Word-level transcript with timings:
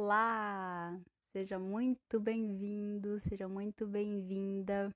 Olá! 0.00 0.96
Seja 1.32 1.58
muito 1.58 2.20
bem-vindo, 2.20 3.18
seja 3.18 3.48
muito 3.48 3.84
bem-vinda. 3.84 4.94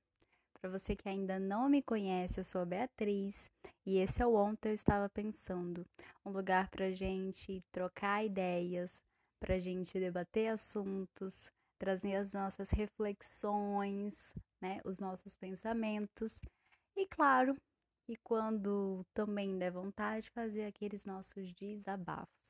Para 0.54 0.71
você 0.71 0.94
que 0.94 1.08
ainda 1.08 1.40
não 1.40 1.69
me 1.69 1.82
conhece, 1.82 2.38
eu 2.38 2.44
sou 2.44 2.60
a 2.60 2.64
Beatriz 2.64 3.51
e 3.85 3.99
esse 3.99 4.22
é 4.22 4.26
o 4.26 4.35
Ontem 4.35 4.69
Eu 4.69 4.74
Estava 4.76 5.10
Pensando 5.10 5.85
um 6.24 6.30
lugar 6.30 6.71
para 6.71 6.92
gente 6.92 7.60
trocar 7.72 8.24
ideias, 8.24 9.03
para 9.40 9.58
gente 9.58 9.99
debater 9.99 10.53
assuntos, 10.53 11.50
trazer 11.80 12.14
as 12.14 12.32
nossas 12.32 12.71
reflexões, 12.71 14.32
né, 14.60 14.80
os 14.84 15.00
nossos 15.00 15.37
pensamentos 15.37 16.41
e, 16.96 17.09
claro, 17.09 17.56
e 18.09 18.16
quando 18.19 19.05
também 19.12 19.59
der 19.59 19.73
vontade, 19.73 20.30
fazer 20.30 20.64
aqueles 20.64 21.05
nossos 21.05 21.52
desabafos. 21.55 22.41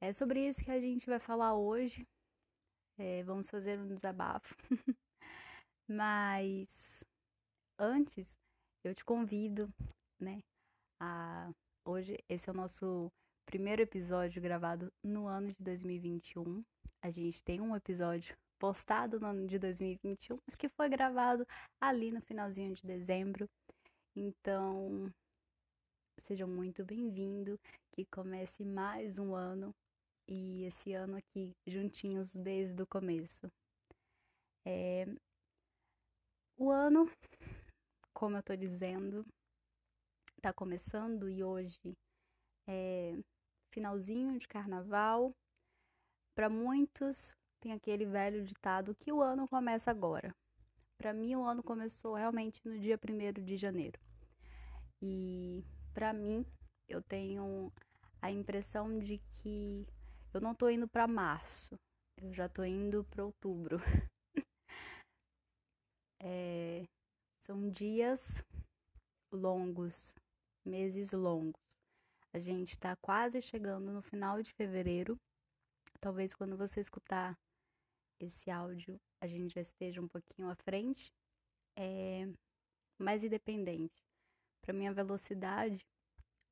É 0.00 0.12
sobre 0.12 0.46
isso 0.46 0.62
que 0.62 0.70
a 0.70 0.78
gente 0.78 1.06
vai 1.06 1.18
falar 1.18 1.54
hoje. 1.54 2.06
É, 2.98 3.22
vamos 3.22 3.48
fazer 3.48 3.78
um 3.78 3.88
desabafo. 3.88 4.54
Mas 5.88 7.04
antes, 7.78 8.38
eu 8.84 8.94
te 8.94 9.04
convido, 9.04 9.72
né? 10.20 10.40
A... 11.00 11.50
Hoje, 11.86 12.18
esse 12.28 12.48
é 12.48 12.52
o 12.52 12.56
nosso 12.56 13.10
primeiro 13.46 13.80
episódio 13.80 14.42
gravado 14.42 14.92
no 15.02 15.26
ano 15.26 15.48
de 15.48 15.62
2021. 15.62 16.62
A 17.02 17.10
gente 17.10 17.42
tem 17.42 17.60
um 17.60 17.74
episódio 17.74 18.36
postado 18.58 19.18
no 19.20 19.28
ano 19.28 19.46
de 19.46 19.58
2021, 19.58 20.38
mas 20.46 20.56
que 20.56 20.68
foi 20.68 20.88
gravado 20.88 21.46
ali 21.80 22.10
no 22.10 22.20
finalzinho 22.20 22.74
de 22.74 22.84
dezembro. 22.84 23.48
Então, 24.14 25.12
seja 26.18 26.46
muito 26.46 26.84
bem-vindo, 26.84 27.58
que 27.92 28.04
comece 28.06 28.64
mais 28.64 29.18
um 29.18 29.34
ano 29.34 29.74
e 30.28 30.64
esse 30.64 30.92
ano 30.92 31.16
aqui 31.16 31.54
juntinhos 31.66 32.34
desde 32.34 32.82
o 32.82 32.86
começo. 32.86 33.50
É... 34.64 35.06
O 36.58 36.70
ano, 36.70 37.10
como 38.12 38.36
eu 38.36 38.42
tô 38.42 38.56
dizendo, 38.56 39.24
tá 40.40 40.52
começando 40.52 41.28
e 41.28 41.44
hoje 41.44 41.96
é 42.68 43.12
finalzinho 43.72 44.38
de 44.38 44.48
carnaval. 44.48 45.34
Para 46.34 46.48
muitos 46.48 47.34
tem 47.60 47.72
aquele 47.72 48.06
velho 48.06 48.44
ditado 48.44 48.94
que 48.94 49.12
o 49.12 49.22
ano 49.22 49.46
começa 49.48 49.90
agora. 49.90 50.34
Para 50.98 51.12
mim 51.12 51.34
o 51.36 51.44
ano 51.44 51.62
começou 51.62 52.14
realmente 52.14 52.60
no 52.66 52.78
dia 52.78 52.98
1 52.98 53.44
de 53.44 53.56
janeiro. 53.56 54.00
E 55.02 55.62
para 55.92 56.12
mim 56.12 56.44
eu 56.88 57.02
tenho 57.02 57.72
a 58.22 58.30
impressão 58.30 58.98
de 58.98 59.18
que 59.32 59.86
eu 60.32 60.40
não 60.40 60.54
tô 60.54 60.68
indo 60.68 60.88
para 60.88 61.06
março, 61.06 61.78
eu 62.22 62.32
já 62.32 62.48
tô 62.48 62.64
indo 62.64 63.04
para 63.04 63.24
outubro. 63.24 63.78
é, 66.20 66.84
são 67.40 67.70
dias 67.70 68.44
longos, 69.32 70.14
meses 70.64 71.12
longos. 71.12 71.60
A 72.32 72.38
gente 72.38 72.72
está 72.72 72.96
quase 72.96 73.40
chegando 73.40 73.92
no 73.92 74.02
final 74.02 74.42
de 74.42 74.52
fevereiro. 74.52 75.18
Talvez 76.00 76.34
quando 76.34 76.56
você 76.56 76.80
escutar 76.80 77.38
esse 78.20 78.50
áudio, 78.50 79.00
a 79.20 79.26
gente 79.26 79.54
já 79.54 79.60
esteja 79.60 80.00
um 80.00 80.08
pouquinho 80.08 80.50
à 80.50 80.54
frente. 80.56 81.12
É, 81.78 82.28
mas 82.98 83.22
independente, 83.22 84.02
para 84.62 84.72
mim 84.72 84.86
a 84.86 84.92
velocidade 84.92 85.86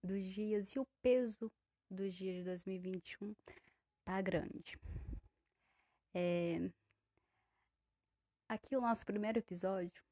dos 0.02 0.22
dias 0.22 0.70
e 0.70 0.78
o 0.78 0.86
peso 1.02 1.50
dos 1.90 2.14
dias 2.14 2.36
de 2.36 2.44
2021 2.44 3.34
tá 4.04 4.20
grande. 4.20 4.78
É... 6.14 6.70
Aqui 8.48 8.76
o 8.76 8.80
nosso 8.80 9.04
primeiro 9.04 9.38
episódio, 9.38 10.02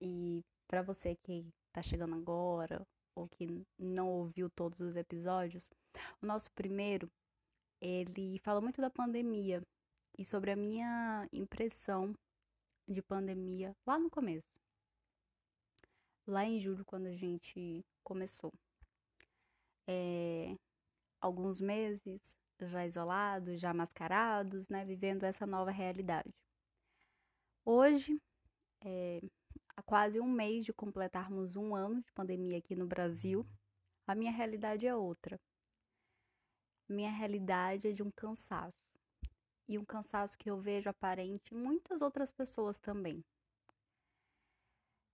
e 0.00 0.42
para 0.68 0.82
você 0.82 1.16
que 1.16 1.46
tá 1.72 1.82
chegando 1.82 2.14
agora 2.14 2.86
ou 3.14 3.28
que 3.28 3.46
não 3.78 4.08
ouviu 4.08 4.50
todos 4.50 4.80
os 4.80 4.96
episódios, 4.96 5.68
o 6.20 6.26
nosso 6.26 6.50
primeiro 6.52 7.10
ele 7.80 8.38
fala 8.40 8.60
muito 8.60 8.80
da 8.80 8.90
pandemia 8.90 9.62
e 10.18 10.24
sobre 10.24 10.50
a 10.50 10.56
minha 10.56 11.26
impressão 11.32 12.14
de 12.86 13.00
pandemia 13.00 13.74
lá 13.86 13.98
no 13.98 14.10
começo. 14.10 14.46
Lá 16.26 16.44
em 16.44 16.58
julho, 16.58 16.84
quando 16.84 17.06
a 17.06 17.16
gente 17.16 17.84
começou. 18.04 18.52
É, 19.88 20.54
alguns 21.20 21.60
meses 21.60 22.20
já 22.68 22.86
isolados, 22.86 23.60
já 23.60 23.72
mascarados, 23.72 24.68
né, 24.68 24.84
vivendo 24.84 25.24
essa 25.24 25.46
nova 25.46 25.70
realidade. 25.70 26.32
Hoje, 27.64 28.20
é, 28.84 29.20
há 29.76 29.82
quase 29.82 30.20
um 30.20 30.28
mês 30.28 30.64
de 30.64 30.72
completarmos 30.72 31.56
um 31.56 31.74
ano 31.74 32.02
de 32.02 32.12
pandemia 32.12 32.58
aqui 32.58 32.74
no 32.74 32.86
Brasil, 32.86 33.46
a 34.06 34.14
minha 34.14 34.32
realidade 34.32 34.86
é 34.86 34.94
outra. 34.94 35.40
Minha 36.88 37.10
realidade 37.10 37.88
é 37.88 37.92
de 37.92 38.02
um 38.02 38.10
cansaço. 38.10 38.74
E 39.68 39.78
um 39.78 39.84
cansaço 39.84 40.36
que 40.36 40.50
eu 40.50 40.60
vejo 40.60 40.90
aparente 40.90 41.54
em 41.54 41.58
muitas 41.58 42.02
outras 42.02 42.32
pessoas 42.32 42.80
também. 42.80 43.24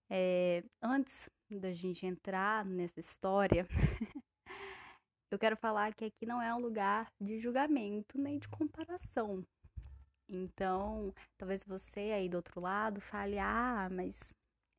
É, 0.08 0.64
antes 0.80 1.28
da 1.50 1.72
gente 1.72 2.06
entrar 2.06 2.64
nessa 2.64 2.98
história, 2.98 3.66
eu 5.30 5.38
quero 5.38 5.56
falar 5.56 5.94
que 5.94 6.04
aqui 6.04 6.24
não 6.24 6.40
é 6.40 6.54
um 6.54 6.60
lugar 6.60 7.10
de 7.20 7.38
julgamento 7.40 8.18
nem 8.18 8.38
de 8.38 8.48
comparação. 8.48 9.44
Então, 10.28 11.14
talvez 11.36 11.64
você 11.64 12.12
aí 12.12 12.28
do 12.28 12.36
outro 12.36 12.60
lado 12.60 13.00
fale: 13.00 13.38
ah, 13.38 13.88
mas 13.90 14.34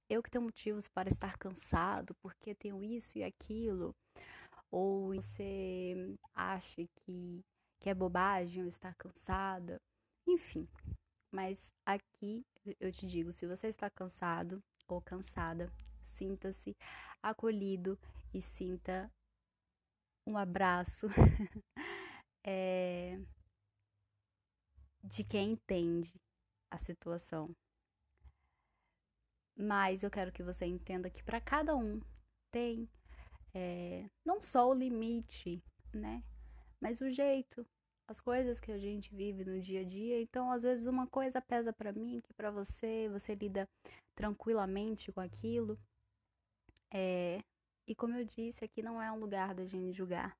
eu 0.09 0.23
que 0.23 0.29
tenho 0.29 0.43
motivos 0.43 0.87
para 0.87 1.09
estar 1.09 1.37
cansado, 1.37 2.15
porque 2.21 2.55
tenho 2.55 2.83
isso 2.83 3.17
e 3.17 3.23
aquilo. 3.23 3.95
Ou 4.71 5.13
você 5.15 6.17
acha 6.33 6.85
que, 6.95 7.43
que 7.79 7.89
é 7.89 7.93
bobagem 7.93 8.63
eu 8.63 8.67
estar 8.67 8.93
cansada. 8.95 9.81
Enfim, 10.25 10.67
mas 11.31 11.73
aqui 11.85 12.45
eu 12.79 12.91
te 12.91 13.05
digo: 13.05 13.31
se 13.31 13.45
você 13.45 13.67
está 13.67 13.89
cansado 13.89 14.61
ou 14.87 15.01
cansada, 15.01 15.71
sinta-se 16.03 16.75
acolhido 17.21 17.97
e 18.33 18.41
sinta 18.41 19.09
um 20.27 20.37
abraço 20.37 21.07
é, 22.43 23.17
de 25.01 25.23
quem 25.23 25.53
entende 25.53 26.13
a 26.69 26.77
situação. 26.77 27.55
Mas 29.55 30.03
eu 30.03 30.11
quero 30.11 30.31
que 30.31 30.43
você 30.43 30.65
entenda 30.65 31.09
que 31.09 31.23
para 31.23 31.39
cada 31.39 31.75
um 31.75 32.01
tem 32.51 32.89
é, 33.53 34.09
não 34.25 34.43
só 34.43 34.69
o 34.69 34.73
limite, 34.73 35.63
né? 35.93 36.21
Mas 36.79 36.99
o 36.99 37.09
jeito, 37.09 37.65
as 38.07 38.19
coisas 38.19 38.59
que 38.59 38.71
a 38.71 38.77
gente 38.77 39.15
vive 39.15 39.45
no 39.45 39.59
dia 39.61 39.81
a 39.81 39.83
dia. 39.83 40.21
Então, 40.21 40.51
às 40.51 40.63
vezes, 40.63 40.85
uma 40.87 41.07
coisa 41.07 41.41
pesa 41.41 41.73
para 41.73 41.91
mim, 41.93 42.21
que 42.21 42.33
para 42.33 42.51
você, 42.51 43.09
você 43.09 43.33
lida 43.33 43.67
tranquilamente 44.13 45.11
com 45.11 45.21
aquilo. 45.21 45.79
É, 46.93 47.41
e 47.87 47.95
como 47.95 48.15
eu 48.15 48.25
disse, 48.25 48.63
aqui 48.65 48.81
não 48.81 49.01
é 49.01 49.11
um 49.11 49.19
lugar 49.19 49.55
da 49.55 49.65
gente 49.65 49.93
julgar. 49.93 50.37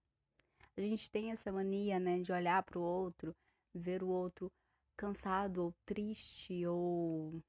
A 0.78 0.82
gente 0.82 1.10
tem 1.12 1.32
essa 1.32 1.52
mania, 1.52 2.00
né, 2.00 2.20
de 2.20 2.32
olhar 2.32 2.64
para 2.64 2.80
o 2.80 2.82
outro, 2.84 3.36
ver 3.74 4.04
o 4.04 4.10
outro 4.10 4.52
cansado 4.98 5.64
ou 5.64 5.74
triste 5.86 6.66
ou 6.68 7.42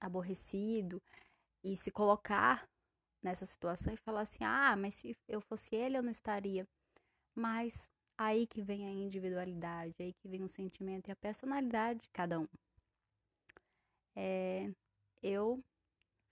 aborrecido 0.00 1.02
e 1.64 1.76
se 1.76 1.90
colocar 1.90 2.68
nessa 3.22 3.46
situação 3.46 3.94
e 3.94 3.98
falar 3.98 4.22
assim: 4.22 4.44
"Ah, 4.44 4.76
mas 4.76 4.94
se 4.96 5.16
eu 5.28 5.40
fosse 5.40 5.74
ele, 5.76 5.98
eu 5.98 6.02
não 6.02 6.10
estaria". 6.10 6.66
Mas 7.34 7.88
aí 8.18 8.46
que 8.46 8.62
vem 8.62 8.86
a 8.86 8.90
individualidade, 8.92 9.94
aí 10.00 10.12
que 10.14 10.28
vem 10.28 10.42
o 10.44 10.48
sentimento 10.48 11.08
e 11.08 11.12
a 11.12 11.16
personalidade 11.16 12.00
de 12.02 12.10
cada 12.12 12.40
um. 12.40 12.48
É, 14.16 14.70
eu 15.22 15.62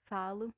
falo 0.07 0.55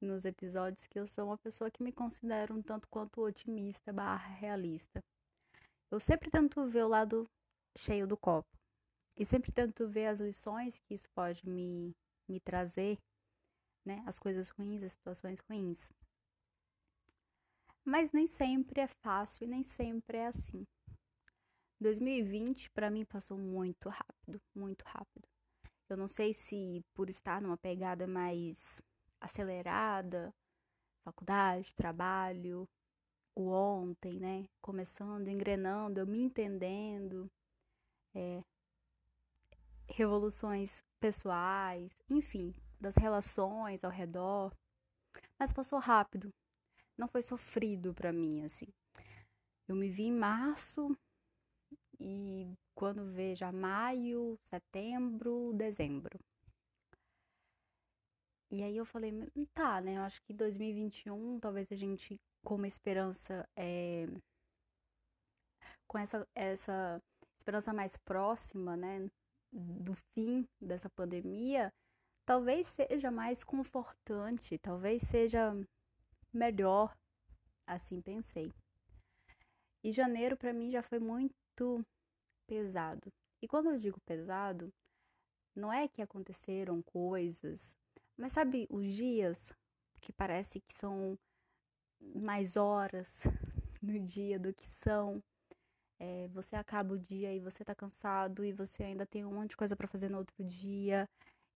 nos 0.00 0.24
episódios 0.24 0.86
que 0.86 0.98
eu 0.98 1.06
sou 1.06 1.26
uma 1.26 1.38
pessoa 1.38 1.70
que 1.70 1.82
me 1.82 1.92
considero 1.92 2.54
um 2.54 2.62
tanto 2.62 2.88
quanto 2.88 3.20
otimista 3.20 3.92
barra 3.92 4.28
realista. 4.34 5.02
Eu 5.90 6.00
sempre 6.00 6.30
tento 6.30 6.66
ver 6.68 6.84
o 6.84 6.88
lado 6.88 7.28
cheio 7.76 8.06
do 8.06 8.16
copo. 8.16 8.48
E 9.16 9.24
sempre 9.24 9.52
tento 9.52 9.88
ver 9.88 10.06
as 10.06 10.20
lições 10.20 10.78
que 10.78 10.94
isso 10.94 11.08
pode 11.14 11.46
me, 11.46 11.94
me 12.28 12.40
trazer, 12.40 12.98
né? 13.84 14.02
As 14.06 14.18
coisas 14.18 14.48
ruins, 14.48 14.82
as 14.82 14.92
situações 14.92 15.40
ruins. 15.40 15.90
Mas 17.84 18.12
nem 18.12 18.26
sempre 18.26 18.80
é 18.80 18.88
fácil 19.04 19.44
e 19.44 19.48
nem 19.48 19.62
sempre 19.62 20.18
é 20.18 20.26
assim. 20.28 20.64
2020 21.80 22.70
para 22.70 22.90
mim 22.90 23.04
passou 23.04 23.38
muito 23.38 23.88
rápido, 23.88 24.40
muito 24.54 24.82
rápido. 24.84 25.26
Eu 25.88 25.96
não 25.96 26.08
sei 26.08 26.32
se 26.32 26.84
por 26.94 27.10
estar 27.10 27.40
numa 27.42 27.56
pegada 27.56 28.06
mais 28.06 28.80
acelerada, 29.20 30.34
faculdade, 31.04 31.74
trabalho, 31.74 32.68
o 33.34 33.48
ontem, 33.50 34.18
né? 34.18 34.46
Começando, 34.60 35.28
engrenando, 35.28 36.00
eu 36.00 36.06
me 36.06 36.20
entendendo, 36.20 37.30
é, 38.14 38.42
revoluções 39.88 40.84
pessoais, 41.00 41.96
enfim, 42.08 42.54
das 42.80 42.96
relações 42.96 43.84
ao 43.84 43.90
redor. 43.90 44.54
Mas 45.38 45.52
passou 45.52 45.78
rápido, 45.78 46.32
não 46.96 47.08
foi 47.08 47.22
sofrido 47.22 47.94
para 47.94 48.12
mim, 48.12 48.42
assim. 48.42 48.66
Eu 49.66 49.76
me 49.76 49.88
vi 49.88 50.04
em 50.04 50.12
março 50.12 50.96
e 51.98 52.56
quando 52.74 53.12
veja 53.12 53.52
maio, 53.52 54.38
setembro, 54.44 55.52
dezembro. 55.54 56.18
E 58.50 58.62
aí 58.62 58.76
eu 58.76 58.84
falei, 58.84 59.12
tá, 59.54 59.80
né? 59.80 59.96
Eu 59.96 60.02
acho 60.02 60.20
que 60.22 60.32
2021 60.32 61.38
talvez 61.38 61.70
a 61.70 61.76
gente 61.76 62.20
com 62.44 62.56
uma 62.56 62.66
esperança 62.66 63.48
é, 63.56 64.06
com 65.86 65.98
essa 65.98 66.26
essa 66.34 67.00
esperança 67.38 67.72
mais 67.72 67.96
próxima, 67.96 68.76
né, 68.76 69.10
do 69.52 69.94
fim 70.14 70.46
dessa 70.60 70.90
pandemia, 70.90 71.72
talvez 72.26 72.66
seja 72.66 73.10
mais 73.10 73.42
confortante, 73.42 74.58
talvez 74.58 75.02
seja 75.02 75.52
melhor, 76.32 76.94
assim 77.66 78.00
pensei. 78.00 78.52
E 79.82 79.90
janeiro 79.90 80.36
para 80.36 80.52
mim 80.52 80.70
já 80.70 80.82
foi 80.82 80.98
muito 80.98 81.84
pesado. 82.46 83.12
E 83.42 83.48
quando 83.48 83.70
eu 83.70 83.78
digo 83.78 83.98
pesado, 84.02 84.72
não 85.56 85.72
é 85.72 85.88
que 85.88 86.02
aconteceram 86.02 86.82
coisas, 86.82 87.76
mas 88.20 88.34
sabe 88.34 88.66
os 88.70 88.86
dias 88.94 89.50
que 89.98 90.12
parece 90.12 90.60
que 90.60 90.74
são 90.74 91.18
mais 92.14 92.54
horas 92.54 93.22
no 93.80 93.98
dia 93.98 94.38
do 94.38 94.52
que 94.52 94.66
são. 94.66 95.22
É, 95.98 96.28
você 96.28 96.54
acaba 96.56 96.94
o 96.94 96.98
dia 96.98 97.32
e 97.34 97.40
você 97.40 97.64
tá 97.64 97.74
cansado 97.74 98.44
e 98.44 98.52
você 98.52 98.84
ainda 98.84 99.06
tem 99.06 99.24
um 99.24 99.32
monte 99.32 99.50
de 99.50 99.56
coisa 99.56 99.74
para 99.74 99.88
fazer 99.88 100.10
no 100.10 100.18
outro 100.18 100.44
dia. 100.44 101.08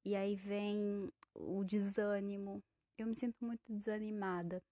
E 0.04 0.16
aí 0.16 0.34
vem 0.36 1.10
o 1.34 1.62
desânimo. 1.64 2.62
Eu 2.96 3.06
me 3.06 3.16
sinto 3.16 3.44
muito 3.44 3.60
desanimada. 3.68 4.62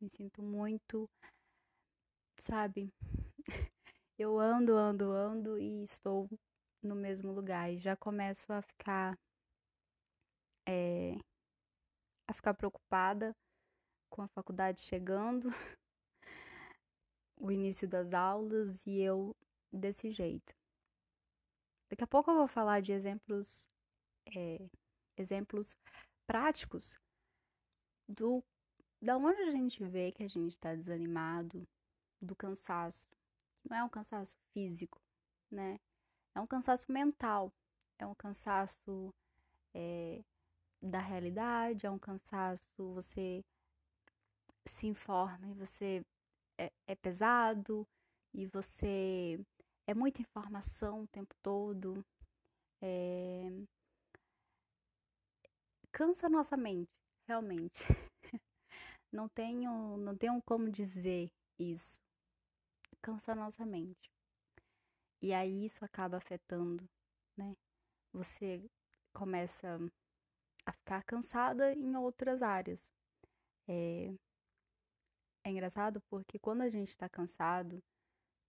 Me 0.00 0.08
sinto 0.10 0.42
muito, 0.42 1.08
sabe? 2.40 2.92
Eu 4.18 4.40
ando, 4.40 4.76
ando, 4.76 5.12
ando 5.12 5.58
e 5.58 5.84
estou 5.84 6.28
no 6.82 6.96
mesmo 6.96 7.32
lugar 7.32 7.72
e 7.72 7.78
já 7.78 7.96
começo 7.96 8.52
a 8.52 8.60
ficar 8.60 9.16
é, 10.66 11.16
a 12.28 12.32
ficar 12.32 12.54
preocupada 12.54 13.34
com 14.08 14.22
a 14.22 14.28
faculdade 14.28 14.80
chegando, 14.82 15.48
o 17.36 17.50
início 17.50 17.88
das 17.88 18.12
aulas 18.14 18.86
e 18.86 19.00
eu 19.00 19.34
desse 19.72 20.10
jeito. 20.10 20.54
Daqui 21.90 22.04
a 22.04 22.06
pouco 22.06 22.30
eu 22.30 22.36
vou 22.36 22.48
falar 22.48 22.80
de 22.80 22.92
exemplos, 22.92 23.68
é, 24.36 24.68
exemplos 25.16 25.76
práticos 26.26 26.98
do 28.06 28.44
da 29.00 29.16
onde 29.16 29.40
a 29.42 29.50
gente 29.50 29.84
vê 29.84 30.10
que 30.10 30.24
a 30.24 30.28
gente 30.28 30.54
está 30.54 30.74
desanimado, 30.74 31.66
do 32.20 32.34
cansaço. 32.34 33.08
Não 33.68 33.76
é 33.76 33.84
um 33.84 33.88
cansaço 33.88 34.36
físico, 34.52 35.00
né? 35.50 35.78
É 36.34 36.40
um 36.40 36.46
cansaço 36.46 36.90
mental, 36.90 37.52
é 37.98 38.06
um 38.06 38.14
cansaço 38.14 39.14
é, 39.74 40.22
da 40.82 41.00
realidade, 41.00 41.86
é 41.86 41.90
um 41.90 41.98
cansaço, 41.98 42.62
você 42.94 43.44
se 44.66 44.86
informa 44.86 45.48
e 45.48 45.54
você 45.54 46.02
é, 46.58 46.70
é 46.86 46.94
pesado 46.94 47.86
e 48.34 48.46
você 48.46 49.40
é 49.86 49.94
muita 49.94 50.22
informação 50.22 51.02
o 51.02 51.08
tempo 51.08 51.34
todo. 51.42 52.04
É... 52.82 53.48
Cansa 55.90 56.26
a 56.26 56.30
nossa 56.30 56.56
mente, 56.56 56.90
realmente. 57.26 57.82
não 59.12 59.28
tenho, 59.28 59.96
não 59.96 60.16
tenho 60.16 60.40
como 60.42 60.70
dizer 60.70 61.30
isso. 61.58 61.98
Cansa 63.02 63.32
a 63.32 63.34
nossa 63.34 63.64
mente. 63.64 64.10
E 65.20 65.32
aí 65.32 65.64
isso 65.64 65.84
acaba 65.84 66.16
afetando, 66.16 66.88
né? 67.36 67.56
Você 68.12 68.64
começa 69.12 69.78
a 70.68 70.72
ficar 70.72 71.02
cansada 71.04 71.72
em 71.72 71.96
outras 71.96 72.42
áreas. 72.42 72.90
É, 73.66 74.12
é 75.44 75.50
engraçado 75.50 76.00
porque 76.10 76.38
quando 76.38 76.60
a 76.60 76.68
gente 76.68 76.96
tá 76.96 77.08
cansado, 77.08 77.82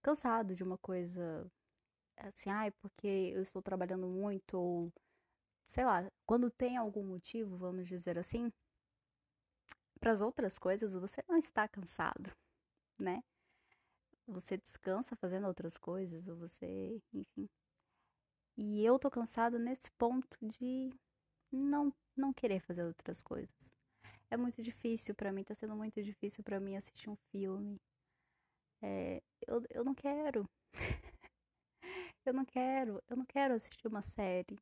cansado 0.02 0.54
de 0.54 0.62
uma 0.62 0.76
coisa 0.76 1.50
assim, 2.18 2.50
ai, 2.50 2.70
porque 2.72 3.06
eu 3.34 3.40
estou 3.40 3.62
trabalhando 3.62 4.06
muito, 4.06 4.54
ou 4.58 4.92
sei 5.66 5.84
lá, 5.84 6.10
quando 6.26 6.50
tem 6.50 6.76
algum 6.76 7.02
motivo, 7.04 7.56
vamos 7.56 7.88
dizer 7.88 8.18
assim, 8.18 8.52
para 9.98 10.12
as 10.12 10.20
outras 10.20 10.58
coisas 10.58 10.94
você 10.94 11.24
não 11.26 11.38
está 11.38 11.66
cansado, 11.68 12.30
né? 12.98 13.22
Você 14.26 14.58
descansa 14.58 15.16
fazendo 15.16 15.46
outras 15.46 15.78
coisas, 15.78 16.28
ou 16.28 16.36
você, 16.36 17.00
enfim. 17.14 17.48
E 18.58 18.84
eu 18.84 18.98
tô 18.98 19.10
cansada 19.10 19.58
nesse 19.58 19.90
ponto 19.92 20.28
de 20.42 20.90
não 21.52 21.92
não 22.20 22.32
querer 22.32 22.60
fazer 22.60 22.84
outras 22.84 23.22
coisas 23.22 23.72
é 24.30 24.36
muito 24.36 24.62
difícil 24.62 25.14
para 25.14 25.32
mim, 25.32 25.42
tá 25.42 25.54
sendo 25.54 25.74
muito 25.76 26.02
difícil 26.02 26.44
para 26.44 26.60
mim 26.60 26.76
assistir 26.76 27.10
um 27.10 27.16
filme. 27.32 27.80
É, 28.80 29.20
eu, 29.46 29.62
eu 29.68 29.84
não 29.84 29.94
quero. 29.94 30.48
eu 32.24 32.32
não 32.32 32.44
quero, 32.44 33.02
eu 33.08 33.16
não 33.16 33.26
quero 33.26 33.54
assistir 33.54 33.88
uma 33.88 34.02
série. 34.02 34.56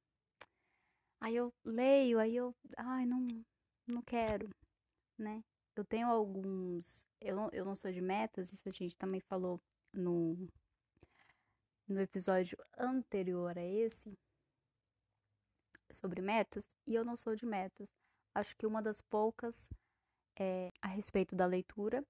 Aí 1.21 1.37
eu 1.37 1.53
leio, 1.65 2.19
aí 2.19 2.35
eu, 2.35 2.55
ai, 2.77 3.05
não, 3.05 3.27
não 3.87 4.03
quero, 4.03 4.49
né? 5.19 5.45
Eu 5.77 5.85
tenho 5.85 6.09
alguns, 6.09 7.07
eu 7.21 7.37
não, 7.37 7.51
eu 7.53 7.65
não 7.65 7.77
sou 7.77 7.93
de 7.93 8.01
metas, 8.01 8.53
isso 8.53 8.69
a 8.69 8.73
gente 8.73 8.97
também 8.97 9.21
falou 9.21 9.61
no, 9.93 10.49
no 11.89 12.01
episódio 12.01 12.57
anterior 12.77 13.57
a 13.59 13.63
esse, 13.63 14.17
sobre 15.93 16.21
metas, 16.21 16.67
e 16.87 16.95
eu 16.95 17.05
não 17.05 17.17
sou 17.17 17.35
de 17.35 17.47
metas 17.47 17.89
acho 18.39 18.57
que 18.57 18.67
uma 18.67 18.81
das 18.81 19.01
poucas 19.01 19.69
é, 20.39 20.71
a 20.81 20.89
respeito 20.89 21.35
da 21.35 21.47
leitura 21.47 22.05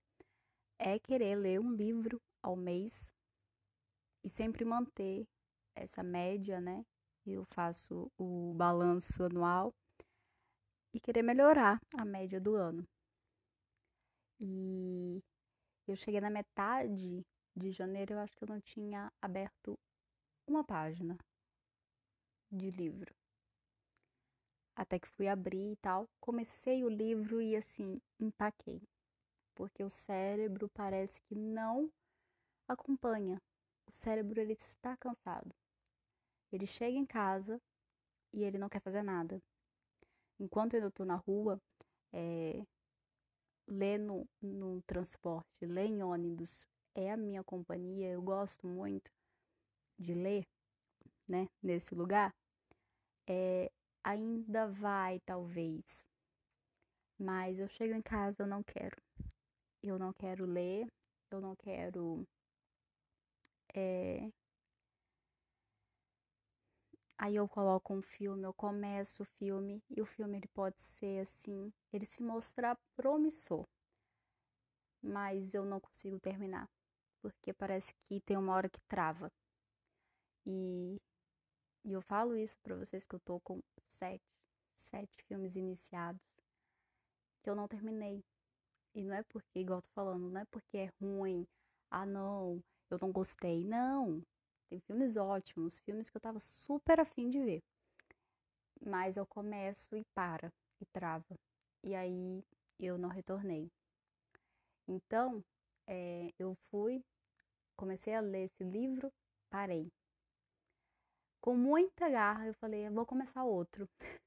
é 0.79 0.99
querer 0.99 1.37
ler 1.37 1.61
um 1.61 1.73
livro 1.73 2.21
ao 2.43 2.55
mês 2.55 3.13
e 4.23 4.29
sempre 4.29 4.65
manter 4.65 5.27
essa 5.75 6.03
média, 6.03 6.61
né? 6.61 6.85
Eu 7.27 7.45
faço 7.47 8.11
o 8.19 8.55
balanço 8.55 9.23
anual 9.25 9.75
e 10.93 11.01
querer 11.01 11.23
melhorar 11.23 11.81
a 11.97 12.05
média 12.05 12.41
do 12.41 12.55
ano. 12.55 12.87
E 14.41 15.21
eu 15.87 15.97
cheguei 15.97 16.21
na 16.21 16.31
metade 16.31 17.25
de 17.57 17.71
janeiro, 17.71 18.15
eu 18.15 18.19
acho 18.21 18.37
que 18.37 18.45
eu 18.45 18.49
não 18.49 18.61
tinha 18.61 19.13
aberto 19.21 19.79
uma 20.47 20.65
página 20.65 21.19
de 22.51 22.71
livro. 22.71 23.18
Até 24.79 24.97
que 24.97 25.09
fui 25.09 25.27
abrir 25.27 25.73
e 25.73 25.77
tal. 25.77 26.09
Comecei 26.21 26.85
o 26.85 26.89
livro 26.89 27.43
e 27.43 27.57
assim, 27.57 28.01
empaquei. 28.21 28.81
Porque 29.53 29.83
o 29.83 29.91
cérebro 29.91 30.69
parece 30.69 31.21
que 31.23 31.35
não 31.35 31.91
acompanha. 32.69 33.43
O 33.89 33.93
cérebro 33.93 34.41
ele 34.41 34.53
está 34.53 34.97
cansado. 34.97 35.53
Ele 36.53 36.65
chega 36.65 36.97
em 36.97 37.05
casa 37.05 37.61
e 38.33 38.45
ele 38.45 38.57
não 38.57 38.69
quer 38.69 38.81
fazer 38.81 39.03
nada. 39.03 39.43
Enquanto 40.39 40.75
eu 40.75 40.87
estou 40.87 41.05
na 41.05 41.17
rua, 41.17 41.61
é, 42.13 42.65
ler 43.67 43.99
no, 43.99 44.29
no 44.41 44.81
transporte, 44.83 45.49
ler 45.61 45.87
em 45.87 46.05
ônibus 46.05 46.69
é 46.95 47.11
a 47.11 47.17
minha 47.17 47.43
companhia. 47.43 48.13
Eu 48.13 48.23
gosto 48.23 48.65
muito 48.65 49.11
de 49.99 50.15
ler, 50.15 50.47
né, 51.27 51.49
nesse 51.61 51.97
lugar. 51.97 52.33
É, 53.27 53.73
ainda 54.03 54.67
vai, 54.67 55.21
talvez. 55.21 56.05
Mas 57.19 57.59
eu 57.59 57.69
chego 57.69 57.95
em 57.95 58.03
casa, 58.03 58.43
eu 58.43 58.47
não 58.47 58.63
quero. 58.63 58.97
Eu 59.83 59.99
não 59.99 60.13
quero 60.13 60.47
ler, 60.47 60.87
eu 61.31 61.41
não 61.41 61.55
quero. 61.57 62.27
É... 63.75 64.31
Aí 67.17 67.37
eu 67.37 67.49
coloco 67.49 67.93
um 67.95 68.03
filme, 68.03 68.45
eu 68.45 68.55
começo 68.55 69.23
o 69.23 69.27
filme 69.27 69.83
e 69.91 70.01
o 70.01 70.07
filme 70.07 70.37
ele 70.39 70.49
pode 70.49 70.81
ser 70.81 71.21
assim, 71.21 71.73
ele 71.93 72.07
se 72.07 72.23
mostrar 72.23 72.79
promissor, 72.97 73.67
mas 75.03 75.55
eu 75.55 75.65
não 75.65 75.81
consigo 75.81 76.21
terminar, 76.21 76.69
porque 77.21 77.53
parece 77.53 77.93
que 78.09 78.21
tem 78.21 78.37
uma 78.37 78.55
hora 78.55 78.69
que 78.69 78.81
trava. 78.89 79.31
E 80.47 80.99
e 81.85 81.93
eu 81.93 82.03
falo 82.03 82.37
isso 82.37 82.59
para 82.61 82.77
vocês 82.77 83.07
que 83.07 83.15
eu 83.15 83.21
tô 83.21 83.41
com 83.41 83.61
sete, 83.87 84.25
sete 84.75 85.23
filmes 85.25 85.57
iniciados 85.57 86.21
que 87.43 87.51
eu 87.51 87.55
não 87.55 87.69
terminei. 87.69 88.25
E 88.95 89.05
não 89.05 89.15
é 89.15 89.23
porque, 89.23 89.61
igual 89.61 89.79
eu 89.79 89.83
tô 89.83 89.89
falando, 89.91 90.29
não 90.31 90.41
é 90.41 90.45
porque 90.47 90.79
é 90.79 90.93
ruim, 91.01 91.47
ah 91.91 92.07
não, 92.07 92.63
eu 92.91 92.99
não 93.01 93.13
gostei. 93.13 93.65
Não. 93.65 94.23
Tem 94.69 94.81
filmes 94.81 95.17
ótimos, 95.17 95.79
filmes 95.81 96.11
que 96.11 96.17
eu 96.17 96.21
tava 96.21 96.41
super 96.41 97.01
afim 97.01 97.31
de 97.31 97.41
ver. 97.41 97.63
Mas 98.85 99.17
eu 99.17 99.27
começo 99.27 99.97
e 99.97 100.05
para, 100.15 100.53
e 100.81 100.87
trava. 100.87 101.39
E 101.83 101.95
aí 101.95 102.45
eu 102.79 102.99
não 102.99 103.09
retornei. 103.09 103.71
Então, 104.87 105.45
é, 105.87 106.33
eu 106.39 106.55
fui, 106.71 107.05
comecei 107.77 108.15
a 108.15 108.21
ler 108.21 108.45
esse 108.45 108.65
livro, 108.65 109.13
parei. 109.51 109.91
Com 111.41 111.57
muita 111.57 112.09
garra, 112.09 112.47
eu 112.47 112.55
falei, 112.55 112.89
vou 112.91 113.07
começar 113.07 113.45
outro. 113.45 113.89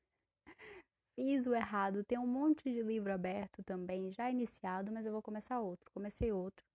Fiz 1.15 1.45
o 1.45 1.53
errado, 1.53 2.03
tem 2.03 2.17
um 2.17 2.27
monte 2.27 2.71
de 2.71 2.81
livro 2.81 3.13
aberto 3.13 3.63
também, 3.63 4.11
já 4.11 4.29
iniciado, 4.29 4.91
mas 4.91 5.05
eu 5.05 5.11
vou 5.11 5.21
começar 5.21 5.59
outro. 5.59 5.91
Comecei 5.91 6.31
outro 6.31 6.65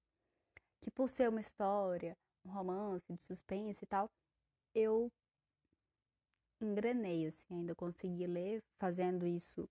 que 0.87 0.91
por 0.93 1.09
ser 1.09 1.29
uma 1.29 1.41
história, 1.41 2.17
um 2.45 2.51
romance 2.51 3.13
de 3.13 3.21
suspense 3.21 3.85
e 3.85 3.89
tal, 3.89 4.09
eu 4.73 5.11
engrenei, 6.61 7.27
assim, 7.27 7.57
ainda 7.57 7.75
consegui 7.75 8.25
ler, 8.25 8.63
fazendo 8.79 9.27
isso 9.27 9.69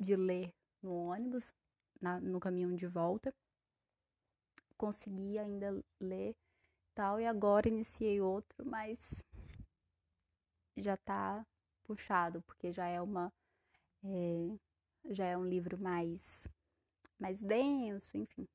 de 0.00 0.16
ler 0.16 0.52
no 0.82 0.92
ônibus, 0.92 1.54
na, 2.00 2.20
no 2.20 2.40
caminho 2.40 2.74
de 2.74 2.88
volta. 2.88 3.32
Consegui 4.76 5.38
ainda 5.38 5.80
ler 6.00 6.34
tal, 6.92 7.20
e 7.20 7.26
agora 7.26 7.68
iniciei 7.68 8.20
outro, 8.20 8.66
mas 8.66 9.22
já 10.80 10.96
tá 10.96 11.46
puxado, 11.84 12.42
porque 12.42 12.72
já 12.72 12.86
é 12.86 13.00
uma. 13.00 13.32
É, 14.04 14.58
já 15.10 15.26
é 15.26 15.36
um 15.36 15.46
livro 15.46 15.78
mais, 15.78 16.46
mais 17.18 17.42
denso, 17.42 18.16
enfim. 18.16 18.46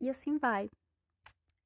E 0.00 0.08
assim 0.10 0.38
vai. 0.38 0.70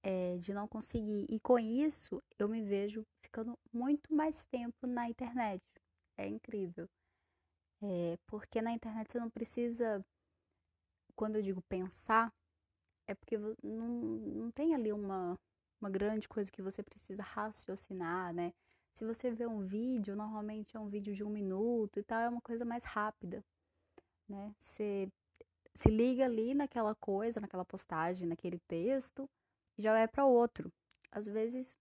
É, 0.02 0.36
de 0.38 0.52
não 0.52 0.66
conseguir. 0.66 1.26
E 1.28 1.38
com 1.40 1.58
isso, 1.58 2.22
eu 2.38 2.48
me 2.48 2.62
vejo 2.62 3.06
ficando 3.22 3.58
muito 3.72 4.12
mais 4.14 4.44
tempo 4.46 4.86
na 4.86 5.08
internet. 5.08 5.62
É 6.16 6.26
incrível. 6.26 6.88
É, 7.82 8.18
porque 8.26 8.60
na 8.62 8.72
internet 8.72 9.10
você 9.12 9.18
não 9.18 9.30
precisa. 9.30 10.04
Quando 11.14 11.36
eu 11.36 11.42
digo 11.42 11.62
pensar, 11.62 12.32
é 13.06 13.14
porque 13.14 13.36
não, 13.38 13.56
não 13.62 14.50
tem 14.50 14.74
ali 14.74 14.92
uma, 14.92 15.38
uma 15.82 15.90
grande 15.90 16.28
coisa 16.28 16.50
que 16.50 16.62
você 16.62 16.82
precisa 16.82 17.22
raciocinar, 17.22 18.32
né? 18.32 18.54
Se 18.94 19.04
você 19.04 19.30
vê 19.30 19.46
um 19.46 19.60
vídeo, 19.66 20.14
normalmente 20.14 20.76
é 20.76 20.80
um 20.80 20.88
vídeo 20.88 21.14
de 21.14 21.24
um 21.24 21.28
minuto 21.28 21.98
e 21.98 22.02
tal, 22.02 22.20
é 22.20 22.28
uma 22.28 22.40
coisa 22.40 22.64
mais 22.64 22.84
rápida, 22.84 23.44
né? 24.28 24.54
Você 24.58 25.10
se 25.74 25.88
liga 25.90 26.24
ali 26.24 26.54
naquela 26.54 26.94
coisa, 26.94 27.40
naquela 27.40 27.64
postagem, 27.64 28.28
naquele 28.28 28.60
texto, 28.60 29.28
e 29.76 29.82
já 29.82 29.92
vai 29.92 30.06
para 30.06 30.24
outro. 30.24 30.72
Às 31.10 31.26
vezes, 31.26 31.76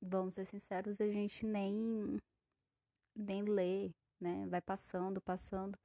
vamos 0.00 0.34
ser 0.34 0.46
sinceros, 0.46 1.00
a 1.00 1.08
gente 1.08 1.46
nem 1.46 2.18
nem 3.14 3.42
lê, 3.42 3.92
né? 4.20 4.46
Vai 4.48 4.60
passando, 4.60 5.20
passando. 5.20 5.78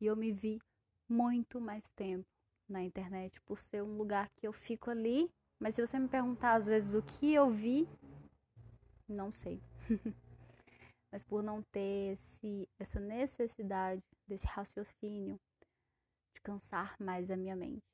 E 0.00 0.06
eu 0.06 0.16
me 0.16 0.32
vi 0.32 0.60
muito 1.08 1.60
mais 1.60 1.84
tempo 1.96 2.26
na 2.68 2.82
internet 2.82 3.40
por 3.42 3.60
ser 3.60 3.82
um 3.82 3.96
lugar 3.96 4.30
que 4.30 4.46
eu 4.46 4.52
fico 4.52 4.90
ali, 4.90 5.30
mas 5.62 5.76
se 5.76 5.86
você 5.86 5.96
me 5.96 6.08
perguntar 6.08 6.54
às 6.54 6.66
vezes 6.66 6.92
o 6.92 7.00
que 7.00 7.32
eu 7.32 7.48
vi, 7.48 7.88
não 9.08 9.30
sei. 9.30 9.62
mas 11.12 11.22
por 11.22 11.40
não 11.40 11.62
ter 11.62 12.14
esse, 12.14 12.68
essa 12.80 12.98
necessidade 12.98 14.02
desse 14.26 14.44
raciocínio, 14.44 15.40
cansar 16.42 16.96
mais 16.98 17.30
a 17.30 17.36
minha 17.36 17.54
mente. 17.54 17.86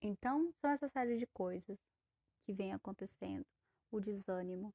Então, 0.00 0.52
são 0.60 0.70
essa 0.70 0.88
série 0.88 1.18
de 1.18 1.26
coisas 1.28 1.78
que 2.44 2.52
vem 2.52 2.72
acontecendo, 2.72 3.46
o 3.92 4.00
desânimo. 4.00 4.74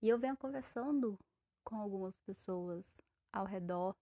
E 0.00 0.08
eu 0.08 0.16
venho 0.16 0.36
conversando 0.36 1.18
com 1.64 1.74
algumas 1.74 2.16
pessoas 2.20 3.02
ao 3.32 3.44
redor 3.44 3.96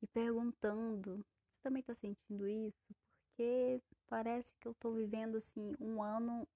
e 0.00 0.06
perguntando: 0.06 1.16
você 1.16 1.62
também 1.62 1.80
está 1.80 1.94
sentindo 1.94 2.48
isso? 2.48 2.96
Porque 3.40 3.80
parece 4.06 4.54
que 4.60 4.68
eu 4.68 4.72
estou 4.72 4.92
vivendo 4.92 5.38
assim 5.38 5.74
um 5.80 6.02
ano, 6.02 6.46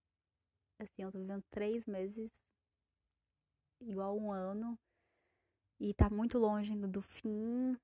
assim, 0.78 1.00
eu 1.00 1.08
estou 1.08 1.22
vivendo 1.22 1.42
três 1.50 1.86
meses 1.86 2.30
igual 3.80 4.18
um 4.18 4.30
ano 4.30 4.78
e 5.80 5.92
está 5.92 6.10
muito 6.10 6.36
longe 6.36 6.72
ainda 6.72 6.86
do 6.86 7.00
fim 7.00 7.74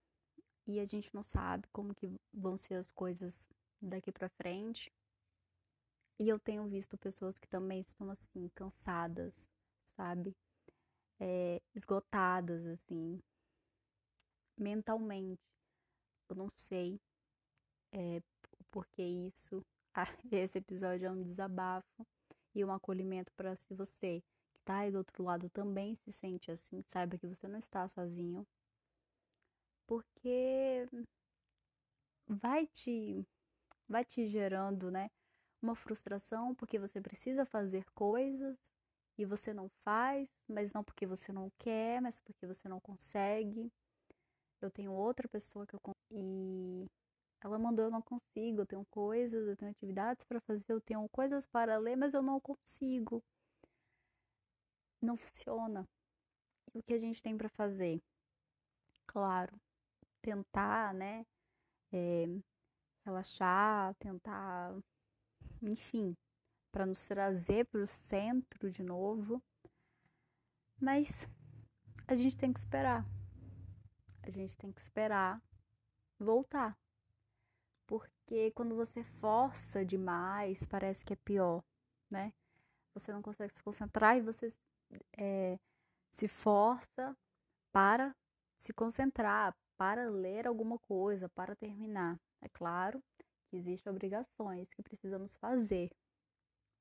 e 0.67 0.79
a 0.79 0.85
gente 0.85 1.15
não 1.15 1.23
sabe 1.23 1.67
como 1.73 1.95
que 1.95 2.13
vão 2.31 2.59
ser 2.59 2.75
as 2.75 2.93
coisas 2.93 3.49
daqui 3.81 4.13
para 4.13 4.29
frente. 4.29 4.93
E 6.19 6.29
eu 6.29 6.39
tenho 6.39 6.69
visto 6.69 6.99
pessoas 6.99 7.39
que 7.39 7.49
também 7.49 7.81
estão 7.81 8.11
assim 8.11 8.51
cansadas, 8.51 9.49
sabe? 9.83 10.37
É, 11.19 11.63
esgotadas 11.75 12.67
assim, 12.67 13.19
mentalmente. 14.59 15.41
Eu 16.29 16.37
não 16.37 16.51
sei 16.55 17.01
é, 17.93 18.23
porque 18.71 19.03
isso. 19.03 19.63
Ah, 19.93 20.07
esse 20.31 20.57
episódio 20.59 21.07
é 21.07 21.11
um 21.11 21.21
desabafo 21.21 22.07
e 22.55 22.65
um 22.65 22.73
acolhimento 22.73 23.33
para 23.37 23.57
se 23.57 23.75
você 23.75 24.23
que 24.55 24.61
tá 24.65 24.79
aí 24.79 24.93
do 24.93 24.99
outro 24.99 25.25
lado 25.25 25.51
também 25.51 25.97
se 25.97 26.13
sente 26.13 26.49
assim, 26.53 26.81
saiba 26.87 27.19
que 27.19 27.27
você 27.27 27.49
não 27.49 27.59
está 27.59 27.89
sozinho 27.89 28.47
porque 29.89 30.87
vai 32.29 32.67
te 32.69 33.27
vai 33.89 34.05
te 34.05 34.27
gerando, 34.29 34.91
né, 34.91 35.11
uma 35.63 35.75
frustração 35.75 36.55
porque 36.55 36.79
você 36.79 37.01
precisa 37.01 37.45
fazer 37.45 37.85
coisas 37.95 38.57
e 39.19 39.25
você 39.25 39.53
não 39.53 39.69
faz, 39.85 40.29
mas 40.49 40.73
não 40.73 40.85
porque 40.85 41.07
você 41.07 41.33
não 41.33 41.51
quer, 41.59 42.01
mas 42.01 42.21
porque 42.21 42.47
você 42.47 42.69
não 42.69 42.81
consegue. 42.81 43.71
Eu 44.63 44.71
tenho 44.71 44.93
outra 44.93 45.29
pessoa 45.29 45.67
que 45.67 45.75
eu 45.75 45.81
e 46.13 46.87
ela 47.43 47.59
mandou 47.59 47.87
eu 47.87 47.91
não 47.91 48.03
consigo, 48.03 48.61
eu 48.63 48.67
tenho 48.67 48.85
coisas, 48.87 49.49
eu 49.49 49.57
tenho 49.57 49.71
atividades 49.71 50.25
para 50.25 50.41
fazer, 50.41 50.73
eu 50.73 50.81
tenho 50.81 51.09
coisas 51.09 51.47
para 51.47 51.79
ler, 51.79 51.97
mas 51.97 52.15
eu 52.15 52.23
não 52.23 52.41
consigo. 52.41 53.23
Não 55.01 55.17
funciona. 55.17 55.89
E 56.75 56.79
o 56.79 56.83
que 56.83 56.93
a 56.93 56.99
gente 56.99 57.23
tem 57.23 57.37
para 57.37 57.49
fazer? 57.49 58.03
Claro, 59.07 59.59
tentar, 60.21 60.93
né, 60.95 61.25
é, 61.93 62.27
relaxar, 63.05 63.95
tentar, 63.95 64.77
enfim, 65.63 66.15
para 66.71 66.87
nos 66.87 67.07
trazer 67.07 67.67
para 67.67 67.83
o 67.83 67.87
centro 67.87 68.71
de 68.71 68.83
novo. 68.83 69.43
Mas 70.81 71.27
a 72.07 72.15
gente 72.15 72.37
tem 72.37 72.53
que 72.53 72.59
esperar. 72.59 73.05
A 74.23 74.31
gente 74.31 74.57
tem 74.57 74.71
que 74.71 74.81
esperar 74.81 75.43
voltar. 76.19 76.77
Porque 78.31 78.53
quando 78.53 78.77
você 78.77 79.03
força 79.03 79.85
demais, 79.85 80.65
parece 80.65 81.05
que 81.05 81.15
é 81.15 81.17
pior, 81.17 81.65
né? 82.09 82.33
Você 82.95 83.13
não 83.13 83.21
consegue 83.21 83.53
se 83.53 83.61
concentrar 83.61 84.17
e 84.17 84.21
você 84.21 84.53
é, 85.19 85.59
se 86.13 86.29
força 86.29 87.13
para 87.73 88.15
se 88.57 88.73
concentrar, 88.73 89.53
para 89.77 90.09
ler 90.09 90.47
alguma 90.47 90.79
coisa, 90.79 91.29
para 91.31 91.57
terminar. 91.57 92.21
É 92.41 92.49
claro 92.51 93.03
que 93.49 93.57
existem 93.57 93.91
obrigações 93.91 94.73
que 94.75 94.83
precisamos 94.85 95.37
fazer, 95.37 95.91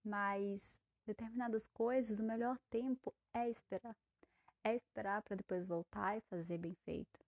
mas 0.05 0.79
determinadas 1.03 1.65
coisas, 1.65 2.19
o 2.19 2.23
melhor 2.23 2.59
tempo 2.69 3.11
é 3.33 3.49
esperar. 3.49 3.95
É 4.63 4.75
esperar 4.75 5.23
para 5.23 5.35
depois 5.35 5.65
voltar 5.65 6.15
e 6.15 6.21
fazer 6.29 6.59
bem 6.59 6.75
feito. 6.85 7.19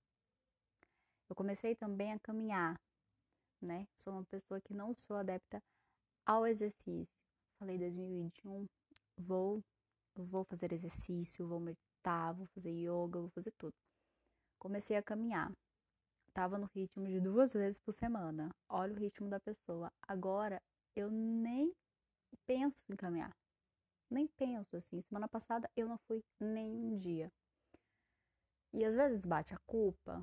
Eu 1.28 1.36
comecei 1.36 1.76
também 1.76 2.14
a 2.14 2.20
caminhar, 2.20 2.80
né? 3.66 3.88
Sou 3.96 4.14
uma 4.14 4.26
pessoa 4.26 4.62
que 4.62 4.74
não 4.74 4.94
sou 4.96 5.18
adepta 5.18 5.62
ao 6.26 6.46
exercício. 6.48 7.08
Falei 7.60 7.78
2021, 7.78 8.68
vou 9.18 9.64
vou 10.16 10.44
fazer 10.44 10.74
exercício, 10.74 11.48
vou 11.48 11.60
meditar, 11.60 12.34
vou 12.34 12.46
fazer 12.48 12.72
yoga, 12.72 13.20
vou 13.20 13.30
fazer 13.30 13.52
tudo 13.58 13.74
comecei 14.62 14.96
a 14.96 15.02
caminhar. 15.02 15.52
Tava 16.34 16.58
no 16.58 16.68
ritmo 16.68 17.08
de 17.08 17.20
duas 17.20 17.52
vezes 17.52 17.80
por 17.80 17.94
semana. 17.94 18.56
Olha 18.70 18.94
o 18.94 19.00
ritmo 19.00 19.28
da 19.28 19.40
pessoa. 19.40 19.92
Agora 20.08 20.62
eu 20.96 21.10
nem 21.10 21.74
penso 22.46 22.86
em 22.90 22.96
caminhar. 22.96 23.36
Nem 24.10 24.28
penso 24.28 24.78
assim. 24.78 25.02
Semana 25.02 25.28
passada 25.28 25.70
eu 25.76 25.90
não 25.90 25.98
fui 25.98 26.24
nem 26.40 26.72
um 26.72 26.96
dia. 26.96 27.32
E 28.72 28.86
às 28.86 28.94
vezes 28.94 29.26
bate 29.26 29.54
a 29.54 29.58
culpa. 29.66 30.22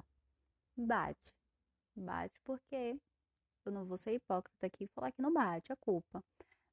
Bate. 0.77 1.35
Bate 1.97 2.41
porque 2.45 2.97
eu 3.69 3.73
não 3.73 3.85
vou 3.85 3.99
ser 3.99 4.13
hipócrita 4.13 4.67
aqui 4.67 4.85
e 4.85 4.89
falar 4.89 5.13
que 5.13 5.23
não 5.23 5.33
bate 5.33 5.73
a 5.73 5.77
culpa. 5.77 6.25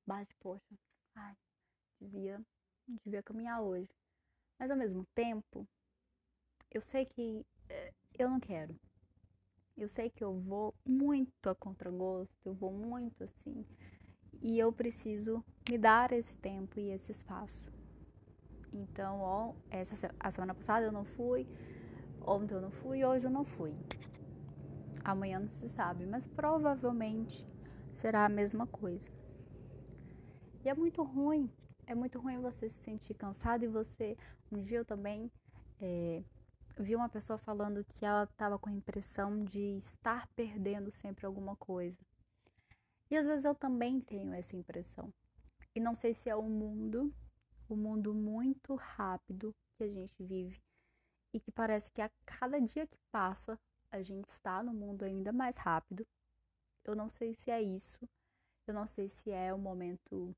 Bate, 0.06 0.34
poxa, 0.40 0.76
ai, 1.16 1.36
devia, 2.00 2.42
devia 3.04 3.22
caminhar 3.22 3.62
hoje. 3.62 3.90
Mas 4.58 4.72
ao 4.72 4.78
mesmo 4.78 5.06
tempo, 5.14 5.68
eu 6.72 6.82
sei 6.82 7.06
que 7.06 7.46
eu 8.18 8.30
não 8.30 8.40
quero. 8.40 8.76
Eu 9.78 9.90
sei 9.90 10.10
que 10.10 10.24
eu 10.24 10.40
vou 10.40 10.74
muito 10.86 11.50
a 11.50 11.56
contragosto, 11.56 12.34
eu 12.46 12.54
vou 12.54 12.72
muito 12.72 13.26
assim, 13.26 13.66
e 14.42 14.58
eu 14.58 14.72
preciso 14.72 15.44
me 15.70 15.78
dar 15.78 16.14
esse 16.14 16.34
tempo 16.38 16.80
e 16.80 16.92
esse 16.92 17.12
espaço. 17.12 17.70
Então, 18.72 19.20
ó, 19.20 19.54
essa 19.70 20.16
a 20.18 20.32
semana 20.32 20.54
passada 20.54 20.86
eu 20.86 20.94
não 20.94 21.04
fui, 21.04 21.46
ontem 22.22 22.54
eu 22.54 22.62
não 22.62 22.72
fui, 22.72 23.04
hoje 23.04 23.26
eu 23.26 23.32
não 23.32 23.44
fui. 23.44 23.74
Amanhã 25.06 25.38
não 25.38 25.52
se 25.52 25.70
sabe, 25.70 26.04
mas 26.04 26.26
provavelmente 26.26 27.48
será 27.94 28.26
a 28.26 28.30
mesma 28.30 28.66
coisa. 28.66 29.12
E 30.64 30.68
é 30.68 30.74
muito 30.74 31.04
ruim, 31.04 31.48
é 31.86 31.94
muito 31.94 32.20
ruim 32.20 32.40
você 32.40 32.72
se 32.72 32.80
sentir 32.80 33.14
cansado 33.14 33.64
e 33.64 33.68
você. 33.68 34.18
Um 34.52 34.64
dia 34.64 34.80
eu 34.80 34.86
também 34.86 35.32
é, 35.80 36.24
vi 36.80 36.96
uma 36.96 37.08
pessoa 37.08 37.38
falando 37.38 37.86
que 37.86 38.04
ela 38.04 38.24
estava 38.24 38.58
com 38.58 38.68
a 38.68 38.74
impressão 38.74 39.44
de 39.44 39.78
estar 39.78 40.28
perdendo 40.36 40.92
sempre 40.92 41.28
alguma 41.28 41.56
coisa. 41.56 42.04
E 43.12 43.16
às 43.16 43.28
vezes 43.28 43.46
eu 43.46 43.54
também 43.54 44.02
tenho 44.02 44.34
essa 44.34 44.56
impressão. 44.56 45.14
E 45.76 45.80
não 45.80 45.96
sei 45.96 46.16
se 46.16 46.32
é 46.32 46.36
o 46.36 46.42
mundo, 46.42 47.14
o 47.70 47.76
mundo 47.76 48.12
muito 48.12 48.74
rápido 48.74 49.54
que 49.78 49.84
a 49.84 49.88
gente 49.88 50.24
vive 50.24 50.60
e 51.32 51.40
que 51.40 51.52
parece 51.52 51.92
que 51.92 52.02
a 52.02 52.10
cada 52.26 52.60
dia 52.60 52.88
que 52.88 52.98
passa 53.12 53.60
a 53.92 54.02
gente 54.02 54.28
está 54.30 54.62
no 54.64 54.74
mundo 54.74 55.04
ainda 55.04 55.32
mais 55.32 55.58
rápido. 55.58 56.06
Eu 56.84 56.96
não 56.96 57.10
sei 57.10 57.34
se 57.34 57.52
é 57.52 57.62
isso. 57.62 58.00
Eu 58.68 58.74
não 58.74 58.88
sei 58.88 59.10
se 59.10 59.32
é 59.32 59.54
o 59.54 59.58
momento 59.58 60.36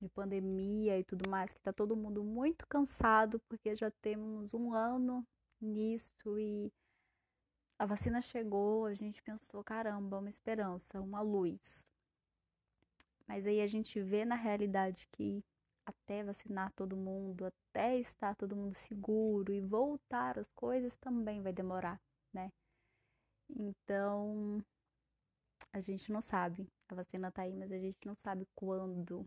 de 0.00 0.08
pandemia 0.08 0.98
e 0.98 1.04
tudo 1.04 1.28
mais, 1.28 1.52
que 1.52 1.60
tá 1.60 1.72
todo 1.72 1.96
mundo 1.96 2.22
muito 2.22 2.66
cansado, 2.66 3.40
porque 3.48 3.74
já 3.74 3.90
temos 3.90 4.52
um 4.52 4.74
ano 4.74 5.26
nisso 5.60 6.38
e 6.38 6.72
a 7.78 7.86
vacina 7.86 8.20
chegou, 8.20 8.86
a 8.86 8.94
gente 8.94 9.22
pensou, 9.22 9.64
caramba, 9.64 10.18
uma 10.18 10.28
esperança, 10.28 11.00
uma 11.00 11.20
luz. 11.20 11.84
Mas 13.26 13.46
aí 13.46 13.60
a 13.60 13.66
gente 13.66 14.00
vê 14.00 14.24
na 14.24 14.34
realidade 14.34 15.08
que 15.12 15.42
até 15.86 16.22
vacinar 16.22 16.72
todo 16.72 16.96
mundo, 16.96 17.44
até 17.44 17.98
estar 17.98 18.34
todo 18.36 18.56
mundo 18.56 18.74
seguro 18.74 19.52
e 19.52 19.60
voltar 19.60 20.38
as 20.38 20.50
coisas 20.52 20.96
também 20.96 21.42
vai 21.42 21.52
demorar, 21.52 22.00
né? 22.32 22.50
Então, 23.48 24.62
a 25.72 25.80
gente 25.80 26.12
não 26.12 26.20
sabe. 26.20 26.68
A 26.88 26.94
vacina 26.94 27.30
tá 27.30 27.42
aí, 27.42 27.54
mas 27.54 27.72
a 27.72 27.78
gente 27.78 28.06
não 28.06 28.14
sabe 28.14 28.46
quando 28.54 29.24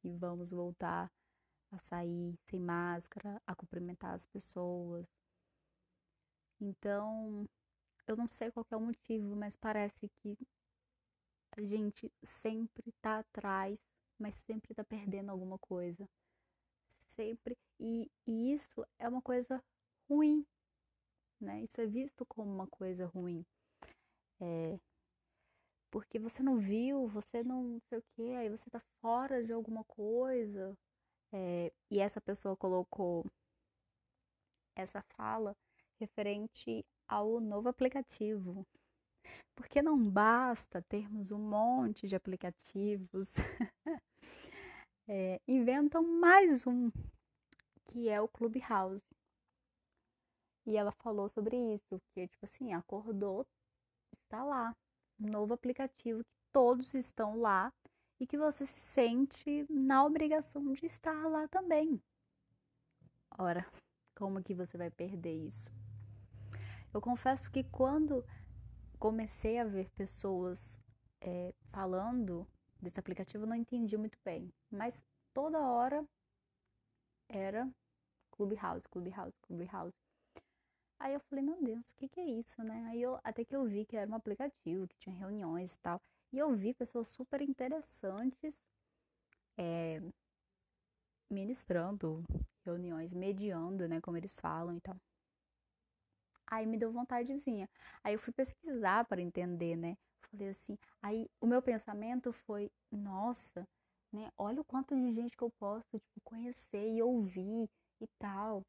que 0.00 0.08
vamos 0.10 0.50
voltar 0.50 1.10
a 1.70 1.78
sair 1.78 2.38
sem 2.48 2.60
máscara, 2.60 3.40
a 3.46 3.54
cumprimentar 3.54 4.14
as 4.14 4.26
pessoas. 4.26 5.06
Então, 6.60 7.46
eu 8.06 8.16
não 8.16 8.28
sei 8.28 8.50
qual 8.50 8.66
é 8.70 8.76
o 8.76 8.80
motivo, 8.80 9.34
mas 9.36 9.56
parece 9.56 10.08
que 10.22 10.36
a 11.56 11.62
gente 11.62 12.12
sempre 12.22 12.92
tá 13.00 13.18
atrás, 13.18 13.80
mas 14.18 14.34
sempre 14.40 14.74
tá 14.74 14.84
perdendo 14.84 15.30
alguma 15.30 15.58
coisa. 15.58 16.08
Sempre. 16.86 17.56
E, 17.80 18.10
e 18.26 18.52
isso 18.52 18.86
é 18.98 19.08
uma 19.08 19.22
coisa 19.22 19.62
ruim, 20.08 20.46
né? 21.40 21.62
Isso 21.62 21.80
é 21.80 21.86
visto 21.86 22.24
como 22.26 22.52
uma 22.52 22.66
coisa 22.66 23.06
ruim. 23.06 23.44
É, 24.40 24.78
porque 25.90 26.18
você 26.18 26.42
não 26.42 26.58
viu, 26.58 27.06
você 27.08 27.42
não 27.42 27.80
sei 27.88 27.98
o 27.98 28.04
que, 28.14 28.34
aí 28.34 28.48
você 28.48 28.68
tá 28.70 28.80
fora 29.00 29.42
de 29.42 29.52
alguma 29.52 29.84
coisa. 29.84 30.76
É, 31.32 31.72
e 31.90 31.98
essa 31.98 32.20
pessoa 32.20 32.56
colocou 32.56 33.24
essa 34.76 35.02
fala 35.16 35.56
referente 35.98 36.84
ao 37.08 37.40
novo 37.40 37.68
aplicativo. 37.68 38.66
Porque 39.54 39.80
não 39.80 39.98
basta 40.10 40.82
termos 40.82 41.30
um 41.30 41.38
monte 41.38 42.06
de 42.06 42.14
aplicativos, 42.14 43.34
é, 45.08 45.40
inventam 45.48 46.02
mais 46.02 46.66
um, 46.66 46.90
que 47.86 48.08
é 48.08 48.20
o 48.20 48.28
Clubhouse. 48.28 49.15
E 50.66 50.76
ela 50.76 50.90
falou 50.90 51.28
sobre 51.28 51.56
isso, 51.74 52.00
que 52.12 52.26
tipo 52.26 52.44
assim, 52.44 52.72
acordou, 52.72 53.46
está 54.24 54.42
lá, 54.44 54.74
um 55.20 55.30
novo 55.30 55.54
aplicativo 55.54 56.24
que 56.24 56.30
todos 56.52 56.92
estão 56.94 57.38
lá 57.38 57.72
e 58.18 58.26
que 58.26 58.36
você 58.36 58.66
se 58.66 58.80
sente 58.80 59.64
na 59.70 60.04
obrigação 60.04 60.72
de 60.72 60.86
estar 60.86 61.28
lá 61.28 61.46
também. 61.48 62.02
Ora, 63.38 63.64
como 64.16 64.42
que 64.42 64.54
você 64.54 64.76
vai 64.76 64.90
perder 64.90 65.46
isso? 65.46 65.70
Eu 66.92 67.00
confesso 67.00 67.50
que 67.50 67.62
quando 67.62 68.24
comecei 68.98 69.58
a 69.58 69.64
ver 69.64 69.90
pessoas 69.90 70.78
é, 71.20 71.54
falando 71.68 72.46
desse 72.80 72.98
aplicativo, 72.98 73.44
eu 73.44 73.48
não 73.48 73.56
entendi 73.56 73.96
muito 73.96 74.18
bem, 74.24 74.50
mas 74.70 75.04
toda 75.34 75.60
hora 75.60 76.04
era 77.28 77.68
Clubhouse, 78.30 78.88
Clubhouse, 78.88 79.34
Clubhouse. 79.42 80.05
Aí 80.98 81.12
eu 81.14 81.20
falei, 81.20 81.44
meu 81.44 81.62
Deus, 81.62 81.90
o 81.90 81.96
que, 81.96 82.08
que 82.08 82.20
é 82.20 82.24
isso, 82.24 82.62
né? 82.62 82.86
Aí 82.88 83.02
eu, 83.02 83.18
até 83.22 83.44
que 83.44 83.54
eu 83.54 83.64
vi 83.66 83.84
que 83.84 83.96
era 83.96 84.10
um 84.10 84.14
aplicativo, 84.14 84.88
que 84.88 84.96
tinha 84.98 85.14
reuniões 85.14 85.74
e 85.74 85.78
tal. 85.80 86.00
E 86.32 86.38
eu 86.38 86.54
vi 86.54 86.72
pessoas 86.74 87.08
super 87.08 87.42
interessantes 87.42 88.62
é, 89.58 90.00
ministrando 91.30 92.24
reuniões, 92.64 93.14
mediando, 93.14 93.88
né? 93.88 94.00
Como 94.00 94.16
eles 94.16 94.38
falam 94.40 94.76
e 94.76 94.80
tal. 94.80 94.96
Aí 96.46 96.64
me 96.66 96.78
deu 96.78 96.92
vontadezinha. 96.92 97.68
Aí 98.02 98.14
eu 98.14 98.18
fui 98.18 98.32
pesquisar 98.32 99.04
para 99.04 99.20
entender, 99.20 99.76
né? 99.76 99.96
Falei 100.30 100.48
assim, 100.48 100.78
aí 101.02 101.28
o 101.40 101.46
meu 101.46 101.60
pensamento 101.62 102.32
foi, 102.32 102.70
nossa, 102.90 103.66
né? 104.12 104.30
Olha 104.36 104.60
o 104.60 104.64
quanto 104.64 104.94
de 104.94 105.12
gente 105.12 105.36
que 105.36 105.42
eu 105.44 105.50
posso, 105.58 105.98
tipo, 105.98 106.20
conhecer 106.24 106.88
e 106.94 107.02
ouvir 107.02 107.68
e 108.00 108.06
tal 108.18 108.64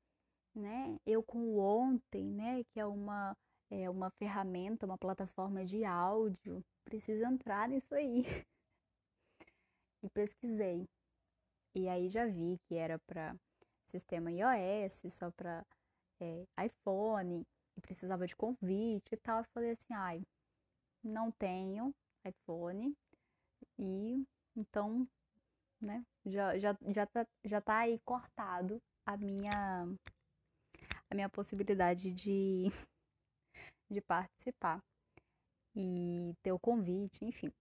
né? 0.58 0.98
Eu 1.06 1.24
com 1.24 1.40
o 1.40 1.60
Ontem, 1.60 2.26
né, 2.34 2.64
que 2.72 2.80
é 2.80 2.86
uma 2.86 3.36
é 3.70 3.90
uma 3.90 4.10
ferramenta, 4.12 4.86
uma 4.86 4.98
plataforma 4.98 5.66
de 5.66 5.84
áudio, 5.84 6.64
preciso 6.86 7.26
entrar 7.26 7.68
nisso 7.68 7.94
aí. 7.94 8.24
e 10.04 10.10
pesquisei. 10.10 10.88
E 11.76 11.88
aí 11.90 12.10
já 12.10 12.26
vi 12.26 12.58
que 12.66 12.76
era 12.76 12.98
para 13.00 13.36
sistema 13.86 14.32
iOS, 14.32 15.14
só 15.14 15.32
para 15.32 15.66
é, 16.20 16.46
iPhone, 16.66 17.46
e 17.76 17.82
precisava 17.82 18.26
de 18.26 18.36
convite 18.36 19.14
e 19.14 19.18
tal. 19.18 19.40
Eu 19.40 19.46
falei 19.54 19.72
assim, 19.72 19.94
ai, 19.94 20.24
não 21.04 21.32
tenho 21.32 21.94
iPhone 22.26 22.96
e 23.78 24.26
então, 24.56 25.08
né, 25.80 26.04
já, 26.26 26.58
já, 26.58 26.76
já, 26.88 27.06
tá, 27.06 27.28
já 27.46 27.62
tá 27.62 27.78
aí 27.80 28.00
cortado 28.00 28.82
a 29.06 29.16
minha 29.18 29.88
a 31.10 31.16
minha 31.16 31.30
possibilidade 31.30 32.12
de, 32.12 32.66
de 33.90 34.02
participar 34.02 34.82
e 35.76 36.34
ter 36.42 36.52
o 36.52 36.60
convite, 36.60 37.24
enfim. 37.24 37.52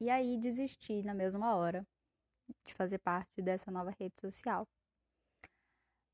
E 0.00 0.08
aí 0.10 0.38
desisti 0.38 1.02
na 1.02 1.12
mesma 1.12 1.56
hora 1.56 1.84
de 2.64 2.72
fazer 2.72 2.98
parte 2.98 3.42
dessa 3.42 3.70
nova 3.70 3.90
rede 3.98 4.14
social. 4.20 4.66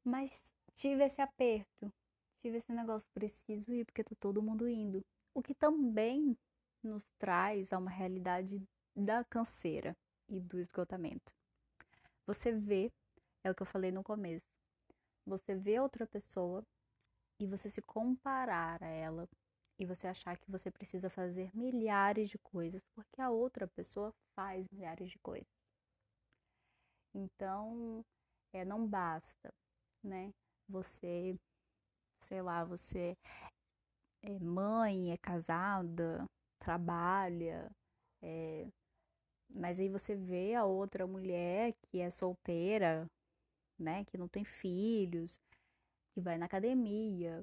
Mas 0.03 0.33
tive 0.75 1.05
esse 1.05 1.21
aperto, 1.21 1.93
tive 2.41 2.59
esse 2.59 2.73
negócio, 2.73 3.09
preciso 3.13 3.73
ir 3.73 3.85
porque 3.85 4.03
tá 4.03 4.15
todo 4.19 4.43
mundo 4.43 4.69
indo. 4.69 5.05
O 5.35 5.43
que 5.43 5.55
também 5.55 6.37
nos 6.83 7.05
traz 7.19 7.73
a 7.73 7.79
uma 7.79 7.91
realidade 7.91 8.63
da 8.95 9.25
canseira 9.25 9.97
e 10.29 10.41
do 10.41 10.59
esgotamento. 10.59 11.33
Você 12.27 12.53
vê, 12.53 12.91
é 13.43 13.51
o 13.51 13.55
que 13.55 13.63
eu 13.63 13.67
falei 13.67 13.91
no 13.91 14.03
começo, 14.03 14.47
você 15.27 15.55
vê 15.55 15.81
outra 15.81 16.07
pessoa 16.07 16.65
e 17.41 17.47
você 17.47 17.69
se 17.69 17.83
comparar 17.83 18.83
a 18.83 18.89
ela 18.89 19.29
e 19.79 19.85
você 19.85 20.07
achar 20.07 20.37
que 20.39 20.51
você 20.51 20.71
precisa 20.71 21.11
fazer 21.11 21.51
milhares 21.55 22.31
de 22.31 22.39
coisas 22.39 22.83
porque 22.95 23.21
a 23.21 23.31
outra 23.31 23.67
pessoa 23.67 24.13
faz 24.35 24.67
milhares 24.71 25.11
de 25.11 25.19
coisas. 25.19 25.49
Então, 27.15 28.05
é, 28.53 28.65
não 28.65 28.87
basta, 28.87 29.53
né? 30.03 30.33
Você, 30.69 31.37
sei 32.21 32.43
lá, 32.43 32.65
você 32.65 33.17
é 34.23 34.39
mãe, 34.39 35.13
é 35.13 35.17
casada, 35.19 36.25
trabalha, 36.59 37.71
é, 38.23 38.67
mas 39.49 39.79
aí 39.79 39.89
você 39.89 40.17
vê 40.17 40.55
a 40.55 40.65
outra 40.65 41.07
mulher 41.07 41.75
que 41.83 42.01
é 42.01 42.11
solteira, 42.11 43.07
né, 43.79 44.05
que 44.07 44.19
não 44.19 44.29
tem 44.29 44.45
filhos, 44.45 45.41
que 46.15 46.21
vai 46.21 46.39
na 46.39 46.47
academia, 46.47 47.43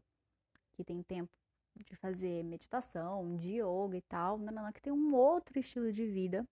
que 0.76 0.84
tem 0.84 1.04
tempo 1.04 1.32
de 1.76 1.96
fazer 1.96 2.44
meditação, 2.44 3.38
de 3.38 3.62
yoga 3.62 3.98
e 3.98 4.02
tal, 4.04 4.38
não, 4.40 4.54
não, 4.54 4.64
não, 4.66 4.74
que 4.74 4.82
tem 4.82 4.94
um 4.94 5.16
outro 5.16 5.60
estilo 5.60 5.92
de 5.92 6.06
vida 6.08 6.46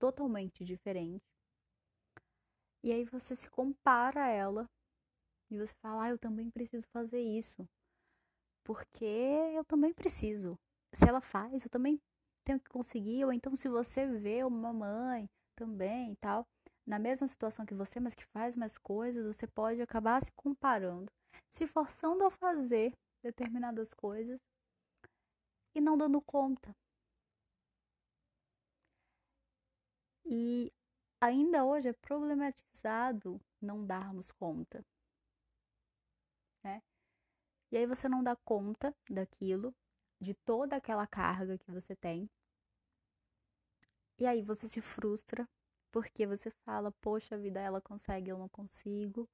totalmente 0.00 0.64
diferente. 0.64 1.22
E 2.84 2.92
aí 2.92 3.04
você 3.04 3.34
se 3.34 3.50
compara 3.50 4.26
a 4.26 4.28
ela 4.28 4.70
e 5.50 5.58
você 5.58 5.74
fala, 5.82 6.04
ah, 6.04 6.10
eu 6.10 6.18
também 6.18 6.50
preciso 6.50 6.86
fazer 6.92 7.20
isso. 7.20 7.66
porque 8.64 9.04
eu 9.04 9.64
também 9.64 9.92
preciso. 9.92 10.58
Se 10.94 11.08
ela 11.08 11.20
faz, 11.20 11.64
eu 11.64 11.70
também 11.70 12.00
tenho 12.44 12.60
que 12.60 12.68
conseguir. 12.70 13.24
Ou 13.24 13.32
então, 13.32 13.54
se 13.56 13.68
você 13.68 14.06
vê 14.06 14.44
uma 14.44 14.72
mãe 14.72 15.28
também 15.56 16.12
e 16.12 16.16
tal, 16.16 16.46
na 16.86 16.98
mesma 16.98 17.26
situação 17.26 17.64
que 17.64 17.74
você, 17.74 17.98
mas 17.98 18.14
que 18.14 18.24
faz 18.26 18.54
mais 18.56 18.76
coisas, 18.78 19.24
você 19.24 19.46
pode 19.46 19.80
acabar 19.80 20.22
se 20.22 20.30
comparando, 20.32 21.10
se 21.50 21.66
forçando 21.66 22.24
a 22.24 22.30
fazer 22.30 22.92
determinadas 23.22 23.92
coisas 23.94 24.38
e 25.74 25.80
não 25.80 25.96
dando 25.96 26.20
conta. 26.20 26.74
E 30.26 30.72
ainda 31.20 31.64
hoje 31.64 31.88
é 31.88 31.92
problematizado 31.92 33.40
não 33.60 33.84
darmos 33.86 34.30
conta. 34.32 34.84
Né? 36.62 36.82
E 37.72 37.76
aí 37.76 37.86
você 37.86 38.08
não 38.08 38.22
dá 38.22 38.36
conta 38.36 38.94
daquilo, 39.08 39.74
de 40.20 40.34
toda 40.34 40.76
aquela 40.76 41.06
carga 41.06 41.58
que 41.58 41.70
você 41.70 41.96
tem. 41.96 42.28
E 44.18 44.26
aí 44.26 44.42
você 44.42 44.68
se 44.68 44.80
frustra 44.80 45.48
porque 45.94 46.26
você 46.26 46.50
fala, 46.66 46.90
poxa 47.00 47.38
vida, 47.38 47.60
ela 47.60 47.80
consegue, 47.80 48.28
eu 48.28 48.36
não 48.36 48.48
consigo. 48.48 49.28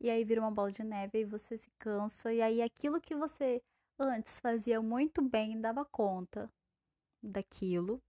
E 0.00 0.10
aí 0.10 0.24
vira 0.24 0.40
uma 0.40 0.50
bola 0.50 0.72
de 0.72 0.82
neve 0.82 1.20
e 1.20 1.24
você 1.24 1.56
se 1.56 1.70
cansa. 1.78 2.32
E 2.34 2.42
aí 2.42 2.60
aquilo 2.60 3.00
que 3.00 3.14
você 3.14 3.62
antes 3.96 4.40
fazia 4.40 4.82
muito 4.82 5.22
bem, 5.22 5.60
dava 5.60 5.84
conta 5.84 6.50
daquilo, 7.22 8.02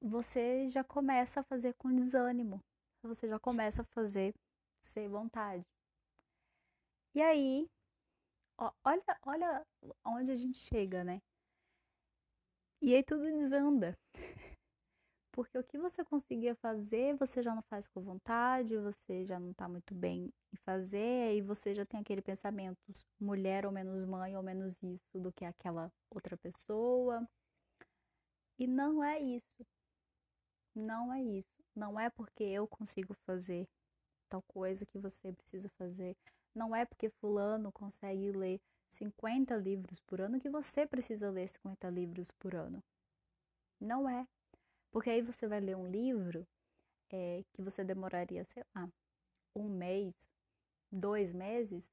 você 0.00 0.70
já 0.70 0.82
começa 0.82 1.40
a 1.40 1.44
fazer 1.44 1.74
com 1.74 1.94
desânimo. 1.94 2.58
Você 3.02 3.28
já 3.28 3.38
começa 3.38 3.82
a 3.82 3.86
fazer 3.94 4.32
sem 4.80 5.08
vontade. 5.08 5.62
E 7.14 7.20
aí, 7.20 7.68
ó, 8.58 8.72
olha, 8.84 9.18
olha 9.26 9.66
onde 10.04 10.32
a 10.32 10.36
gente 10.36 10.58
chega, 10.58 11.04
né? 11.04 11.20
E 12.80 12.94
aí 12.94 13.02
tudo 13.02 13.24
desanda. 13.24 13.94
Porque 15.36 15.58
o 15.58 15.62
que 15.62 15.76
você 15.76 16.02
conseguia 16.02 16.54
fazer, 16.54 17.14
você 17.16 17.42
já 17.42 17.54
não 17.54 17.60
faz 17.60 17.86
com 17.86 18.00
vontade, 18.00 18.74
você 18.78 19.26
já 19.26 19.38
não 19.38 19.52
tá 19.52 19.68
muito 19.68 19.94
bem 19.94 20.32
em 20.50 20.56
fazer, 20.64 21.36
e 21.36 21.42
você 21.42 21.74
já 21.74 21.84
tem 21.84 22.00
aquele 22.00 22.22
pensamento, 22.22 22.78
mulher 23.20 23.66
ou 23.66 23.70
menos 23.70 24.02
mãe 24.06 24.34
ou 24.34 24.42
menos 24.42 24.74
isso 24.82 25.20
do 25.20 25.30
que 25.30 25.44
aquela 25.44 25.92
outra 26.10 26.38
pessoa. 26.38 27.28
E 28.58 28.66
não 28.66 29.04
é 29.04 29.20
isso. 29.20 29.66
Não 30.74 31.12
é 31.12 31.22
isso. 31.22 31.62
Não 31.74 32.00
é 32.00 32.08
porque 32.08 32.42
eu 32.42 32.66
consigo 32.66 33.12
fazer 33.26 33.68
tal 34.30 34.40
coisa 34.40 34.86
que 34.86 34.98
você 34.98 35.34
precisa 35.34 35.68
fazer. 35.76 36.16
Não 36.54 36.74
é 36.74 36.86
porque 36.86 37.10
fulano 37.10 37.70
consegue 37.72 38.32
ler 38.32 38.58
50 38.88 39.54
livros 39.56 40.00
por 40.00 40.18
ano 40.18 40.40
que 40.40 40.48
você 40.48 40.86
precisa 40.86 41.30
ler 41.30 41.48
50 41.50 41.90
livros 41.90 42.30
por 42.30 42.54
ano. 42.54 42.82
Não 43.78 44.08
é. 44.08 44.26
Porque 44.90 45.10
aí 45.10 45.22
você 45.22 45.46
vai 45.46 45.60
ler 45.60 45.76
um 45.76 45.86
livro 45.86 46.46
é, 47.10 47.44
que 47.52 47.62
você 47.62 47.84
demoraria, 47.84 48.44
sei 48.44 48.64
lá, 48.74 48.88
um 49.54 49.68
mês, 49.68 50.14
dois 50.90 51.32
meses, 51.32 51.90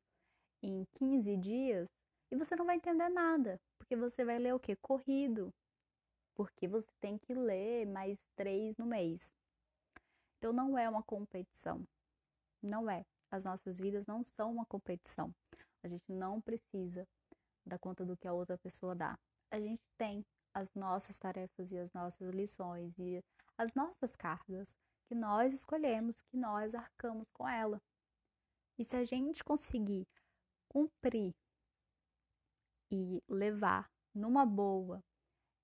em 0.61 0.85
15 0.93 1.37
dias, 1.37 1.89
e 2.31 2.35
você 2.35 2.55
não 2.55 2.65
vai 2.65 2.77
entender 2.77 3.09
nada. 3.09 3.59
Porque 3.77 3.95
você 3.95 4.23
vai 4.23 4.39
ler 4.39 4.53
o 4.53 4.59
quê? 4.59 4.75
Corrido. 4.75 5.53
Porque 6.35 6.67
você 6.67 6.89
tem 6.99 7.17
que 7.17 7.33
ler 7.33 7.85
mais 7.85 8.19
três 8.35 8.75
no 8.77 8.85
mês. 8.85 9.31
Então 10.37 10.51
não 10.51 10.77
é 10.77 10.89
uma 10.89 11.03
competição. 11.03 11.85
Não 12.61 12.89
é. 12.89 13.05
As 13.29 13.45
nossas 13.45 13.79
vidas 13.79 14.05
não 14.07 14.23
são 14.23 14.51
uma 14.51 14.65
competição. 14.65 15.33
A 15.83 15.87
gente 15.87 16.11
não 16.11 16.41
precisa 16.41 17.07
dar 17.65 17.77
conta 17.77 18.05
do 18.05 18.17
que 18.17 18.27
a 18.27 18.33
outra 18.33 18.57
pessoa 18.57 18.95
dá. 18.95 19.17
A 19.51 19.59
gente 19.59 19.83
tem 19.97 20.25
as 20.53 20.73
nossas 20.75 21.17
tarefas 21.17 21.71
e 21.71 21.77
as 21.77 21.91
nossas 21.93 22.29
lições 22.33 22.97
e 22.97 23.23
as 23.57 23.73
nossas 23.73 24.15
cargas 24.15 24.77
que 25.07 25.15
nós 25.15 25.53
escolhemos, 25.53 26.21
que 26.23 26.37
nós 26.37 26.73
arcamos 26.73 27.27
com 27.33 27.47
ela. 27.47 27.81
E 28.77 28.83
se 28.83 28.95
a 28.95 29.03
gente 29.03 29.43
conseguir 29.43 30.07
cumprir 30.67 31.33
e 32.91 33.21
levar 33.27 33.89
numa 34.13 34.45
boa 34.45 35.03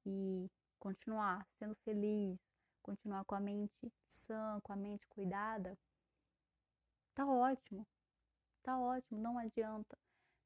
e 0.06 0.50
continuar 0.80 1.46
sendo 1.58 1.76
feliz, 1.84 2.40
continuar 2.82 3.24
com 3.26 3.36
a 3.36 3.40
mente 3.40 3.92
sã, 4.08 4.60
com 4.64 4.74
a 4.74 4.76
mente 4.76 5.08
cuidada, 5.08 5.78
tá 7.14 7.26
ótimo. 7.26 7.86
Tá 8.64 8.80
ótimo, 8.80 9.20
não 9.20 9.38
adianta. 9.38 9.98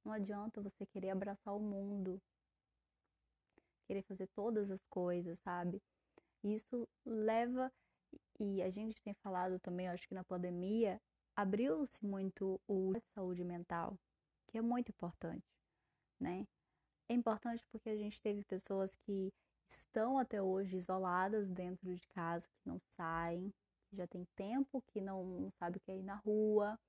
Não 0.03 0.11
adianta 0.11 0.61
você 0.61 0.85
querer 0.85 1.11
abraçar 1.11 1.55
o 1.55 1.59
mundo, 1.59 2.21
querer 3.83 4.03
fazer 4.03 4.27
todas 4.35 4.69
as 4.71 4.83
coisas, 4.85 5.39
sabe? 5.39 5.81
Isso 6.43 6.87
leva, 7.05 7.71
e 8.39 8.61
a 8.61 8.69
gente 8.69 9.01
tem 9.01 9.13
falado 9.15 9.59
também, 9.59 9.87
acho 9.87 10.07
que 10.07 10.13
na 10.13 10.23
pandemia, 10.23 10.99
abriu-se 11.35 12.05
muito 12.05 12.59
o 12.67 12.93
saúde 13.15 13.43
mental, 13.43 13.97
que 14.47 14.57
é 14.57 14.61
muito 14.61 14.89
importante, 14.89 15.45
né? 16.19 16.45
É 17.09 17.13
importante 17.13 17.65
porque 17.71 17.89
a 17.89 17.97
gente 17.97 18.21
teve 18.21 18.43
pessoas 18.43 18.95
que 18.95 19.31
estão 19.69 20.17
até 20.17 20.41
hoje 20.41 20.77
isoladas 20.77 21.49
dentro 21.49 21.93
de 21.93 22.07
casa, 22.07 22.47
que 22.47 22.69
não 22.69 22.79
saem, 22.95 23.53
já 23.91 24.07
tem 24.07 24.25
tempo 24.35 24.81
que 24.87 25.01
não, 25.01 25.23
não 25.23 25.51
sabe 25.51 25.77
o 25.77 25.81
que 25.81 25.91
é 25.91 25.97
ir 25.97 26.03
na 26.03 26.15
rua. 26.15 26.79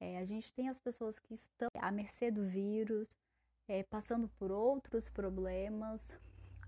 É, 0.00 0.18
a 0.18 0.24
gente 0.24 0.52
tem 0.52 0.68
as 0.68 0.80
pessoas 0.80 1.18
que 1.18 1.34
estão 1.34 1.68
à 1.78 1.90
mercê 1.90 2.30
do 2.30 2.46
vírus, 2.46 3.08
é, 3.68 3.82
passando 3.84 4.28
por 4.38 4.50
outros 4.50 5.08
problemas. 5.08 6.12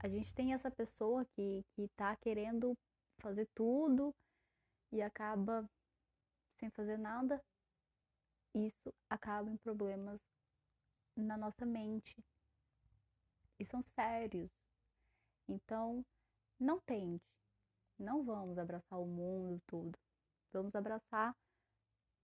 A 0.00 0.08
gente 0.08 0.34
tem 0.34 0.52
essa 0.52 0.70
pessoa 0.70 1.24
que 1.24 1.64
está 1.76 2.14
querendo 2.16 2.76
fazer 3.20 3.48
tudo 3.54 4.14
e 4.92 5.02
acaba 5.02 5.68
sem 6.58 6.70
fazer 6.70 6.98
nada. 6.98 7.42
Isso 8.54 8.92
acaba 9.08 9.50
em 9.50 9.56
problemas 9.56 10.20
na 11.16 11.36
nossa 11.36 11.66
mente. 11.66 12.16
E 13.58 13.64
são 13.64 13.82
sérios. 13.82 14.50
Então, 15.48 16.04
não 16.58 16.80
tente. 16.80 17.24
Não 17.98 18.22
vamos 18.22 18.58
abraçar 18.58 19.00
o 19.00 19.06
mundo 19.06 19.60
tudo. 19.66 19.98
Vamos 20.52 20.74
abraçar 20.74 21.36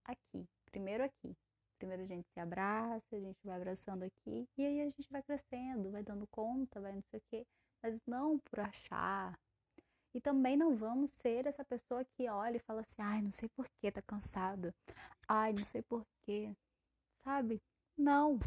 aqui, 0.05 0.47
primeiro 0.65 1.03
aqui. 1.03 1.35
Primeiro 1.77 2.03
a 2.03 2.05
gente 2.05 2.27
se 2.31 2.39
abraça, 2.39 3.15
a 3.15 3.19
gente 3.19 3.39
vai 3.43 3.55
abraçando 3.57 4.03
aqui, 4.03 4.47
e 4.57 4.65
aí 4.65 4.81
a 4.81 4.89
gente 4.89 5.09
vai 5.11 5.21
crescendo, 5.21 5.91
vai 5.91 6.03
dando 6.03 6.25
conta, 6.27 6.79
vai 6.79 6.93
não 6.93 7.01
sei 7.03 7.19
o 7.19 7.23
quê, 7.29 7.45
mas 7.83 7.99
não 8.07 8.39
por 8.39 8.59
achar. 8.59 9.37
E 10.13 10.21
também 10.21 10.55
não 10.55 10.75
vamos 10.75 11.11
ser 11.11 11.45
essa 11.45 11.65
pessoa 11.65 12.05
que 12.05 12.29
olha 12.29 12.57
e 12.57 12.65
fala 12.65 12.81
assim: 12.81 13.01
ai, 13.01 13.21
não 13.21 13.33
sei 13.33 13.49
por 13.49 13.67
que 13.81 13.91
tá 13.91 14.01
cansado, 14.01 14.73
ai, 15.27 15.53
não 15.53 15.65
sei 15.65 15.81
por 15.83 16.05
quê, 16.25 16.55
sabe? 17.23 17.61
Não. 17.97 18.39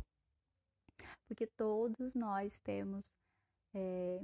Porque 1.26 1.46
todos 1.46 2.14
nós 2.14 2.58
temos 2.60 3.12
é, 3.74 4.20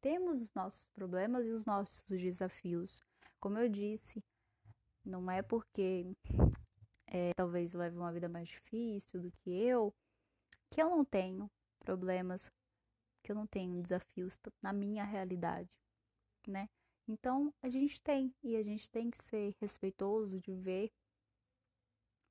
temos 0.00 0.42
os 0.42 0.52
nossos 0.52 0.86
problemas 0.94 1.46
e 1.46 1.50
os 1.50 1.64
nossos 1.64 2.02
desafios. 2.08 3.00
Como 3.38 3.58
eu 3.58 3.68
disse, 3.68 4.22
não 5.04 5.30
é 5.30 5.42
porque 5.42 6.06
é, 7.12 7.34
talvez 7.34 7.74
leve 7.74 7.98
uma 7.98 8.10
vida 8.10 8.26
mais 8.26 8.48
difícil 8.48 9.20
do 9.20 9.30
que 9.30 9.50
eu 9.50 9.94
que 10.70 10.80
eu 10.80 10.88
não 10.88 11.04
tenho 11.04 11.50
problemas, 11.80 12.50
que 13.22 13.30
eu 13.30 13.36
não 13.36 13.46
tenho 13.46 13.82
desafios 13.82 14.40
na 14.62 14.72
minha 14.72 15.04
realidade, 15.04 15.68
né? 16.48 16.66
Então 17.06 17.52
a 17.60 17.68
gente 17.68 18.00
tem 18.00 18.34
e 18.42 18.56
a 18.56 18.62
gente 18.62 18.90
tem 18.90 19.10
que 19.10 19.22
ser 19.22 19.54
respeitoso 19.60 20.40
de 20.40 20.54
ver 20.54 20.90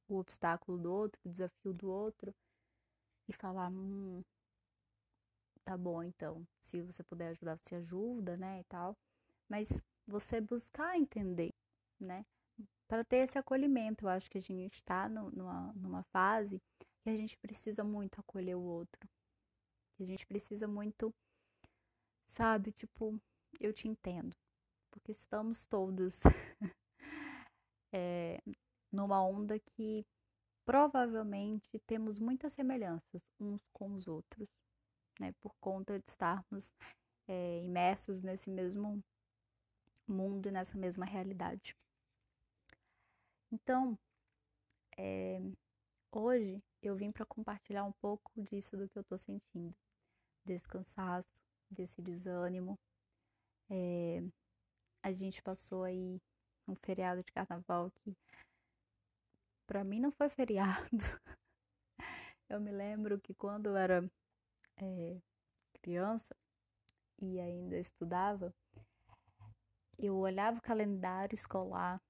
o 0.10 0.18
obstáculo 0.18 0.80
do 0.80 0.92
outro, 0.92 1.22
o 1.24 1.30
desafio 1.30 1.74
do 1.74 1.88
outro 1.88 2.34
e 3.28 3.34
falar, 3.34 3.70
hum, 3.70 4.24
tá 5.64 5.78
bom, 5.78 6.02
então, 6.02 6.46
se 6.60 6.82
você 6.82 7.04
puder 7.04 7.30
ajudar, 7.30 7.58
você 7.58 7.76
ajuda, 7.76 8.36
né, 8.36 8.62
e 8.62 8.64
tal. 8.64 8.98
Mas 9.48 9.80
você 10.08 10.42
buscar 10.42 10.98
entender, 10.98 11.54
né, 12.00 12.26
para 12.92 13.06
ter 13.06 13.20
esse 13.20 13.38
acolhimento. 13.38 14.04
Eu 14.04 14.10
acho 14.10 14.30
que 14.30 14.38
a 14.38 14.42
gente 14.42 14.74
está 14.74 15.08
numa, 15.08 15.72
numa 15.78 16.04
fase 16.12 16.62
que 17.02 17.10
a 17.10 17.16
gente 17.16 17.38
precisa 17.38 17.86
muito 17.86 18.20
acolher 18.20 18.58
o 18.58 18.62
outro. 18.62 19.08
A 19.98 20.04
gente 20.04 20.28
precisa 20.28 20.68
muito, 20.68 21.14
sabe, 22.28 22.74
tipo, 22.74 23.18
eu 23.62 23.72
te 23.72 23.88
entendo. 23.88 24.36
Porque 24.92 25.14
estamos 25.14 25.66
todos 25.66 26.22
é, 27.94 28.42
numa 28.92 29.24
onda 29.24 29.58
que 29.58 30.06
provavelmente 30.66 31.80
temos 31.88 32.20
muitas 32.20 32.52
semelhanças 32.52 33.24
uns 33.40 33.66
com 33.72 33.94
os 33.94 34.06
outros 34.06 34.50
né, 35.18 35.34
por 35.40 35.56
conta 35.62 35.98
de 35.98 36.10
estarmos 36.10 36.74
é, 37.26 37.64
imersos 37.64 38.22
nesse 38.22 38.50
mesmo 38.50 39.02
mundo 40.06 40.50
e 40.50 40.52
nessa 40.52 40.78
mesma 40.78 41.06
realidade. 41.06 41.74
Então, 43.52 44.00
é, 44.98 45.42
hoje 46.10 46.64
eu 46.82 46.96
vim 46.96 47.12
para 47.12 47.26
compartilhar 47.26 47.84
um 47.84 47.92
pouco 47.92 48.32
disso 48.44 48.78
do 48.78 48.88
que 48.88 48.98
eu 48.98 49.04
tô 49.04 49.18
sentindo, 49.18 49.76
desse 50.46 50.66
cansaço, 50.68 51.44
desse 51.70 52.02
desânimo. 52.02 52.80
É, 53.70 54.24
a 55.04 55.12
gente 55.12 55.42
passou 55.44 55.84
aí 55.84 56.22
um 56.66 56.76
feriado 56.76 57.24
de 57.24 57.32
carnaval 57.34 57.92
que 57.92 58.16
para 59.68 59.84
mim 59.84 60.00
não 60.00 60.12
foi 60.12 60.30
feriado. 60.30 60.90
Eu 62.48 62.60
me 62.60 62.72
lembro 62.72 63.18
que 63.18 63.34
quando 63.34 63.68
eu 63.68 63.78
era 63.78 64.12
é, 64.76 65.22
criança 65.82 66.36
e 67.22 67.40
ainda 67.40 67.78
estudava, 67.78 68.54
eu 69.98 70.18
olhava 70.18 70.58
o 70.58 70.62
calendário 70.62 71.34
escolar 71.34 72.02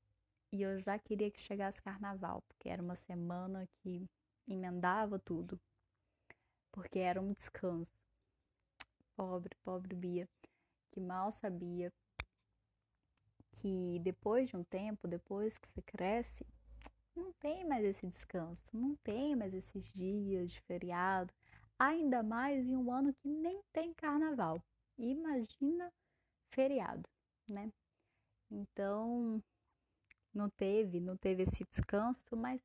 e 0.51 0.61
eu 0.61 0.79
já 0.79 0.99
queria 0.99 1.31
que 1.31 1.39
chegasse 1.39 1.81
carnaval, 1.81 2.43
porque 2.47 2.69
era 2.69 2.81
uma 2.81 2.95
semana 2.95 3.67
que 3.77 4.05
emendava 4.47 5.17
tudo, 5.17 5.59
porque 6.71 6.99
era 6.99 7.21
um 7.21 7.33
descanso. 7.33 7.93
Pobre, 9.15 9.55
pobre 9.63 9.95
Bia, 9.95 10.27
que 10.91 10.99
mal 10.99 11.31
sabia 11.31 11.91
que 13.53 13.99
depois 13.99 14.49
de 14.49 14.57
um 14.57 14.63
tempo, 14.63 15.07
depois 15.07 15.57
que 15.57 15.67
você 15.69 15.81
cresce, 15.81 16.45
não 17.15 17.31
tem 17.33 17.65
mais 17.65 17.85
esse 17.85 18.07
descanso, 18.07 18.63
não 18.73 18.95
tem 18.97 19.35
mais 19.35 19.53
esses 19.53 19.85
dias 19.93 20.51
de 20.51 20.59
feriado, 20.61 21.33
ainda 21.77 22.23
mais 22.23 22.65
em 22.67 22.75
um 22.75 22.91
ano 22.91 23.13
que 23.13 23.27
nem 23.27 23.61
tem 23.71 23.93
carnaval. 23.93 24.61
Imagina 24.97 25.91
feriado, 26.49 27.07
né? 27.47 27.71
Então, 28.49 29.41
não 30.34 30.50
teve, 30.50 31.00
não 31.00 31.17
teve 31.17 31.44
esse 31.44 31.63
descanso, 31.70 32.36
mas 32.36 32.62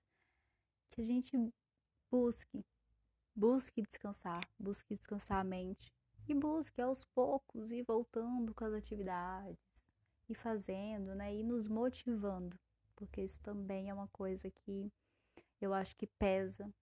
que 0.90 1.00
a 1.00 1.04
gente 1.04 1.36
busque, 2.10 2.64
busque 3.34 3.82
descansar, 3.82 4.40
busque 4.58 4.96
descansar 4.96 5.40
a 5.40 5.44
mente 5.44 5.92
e 6.28 6.34
busque 6.34 6.80
aos 6.80 7.04
poucos 7.04 7.70
ir 7.70 7.82
voltando 7.82 8.54
com 8.54 8.64
as 8.64 8.72
atividades 8.72 9.58
e 10.28 10.34
fazendo, 10.34 11.14
né? 11.14 11.34
E 11.34 11.42
nos 11.42 11.68
motivando, 11.68 12.58
porque 12.94 13.22
isso 13.22 13.40
também 13.40 13.90
é 13.90 13.94
uma 13.94 14.08
coisa 14.08 14.50
que 14.50 14.90
eu 15.60 15.72
acho 15.72 15.96
que 15.96 16.06
pesa 16.06 16.72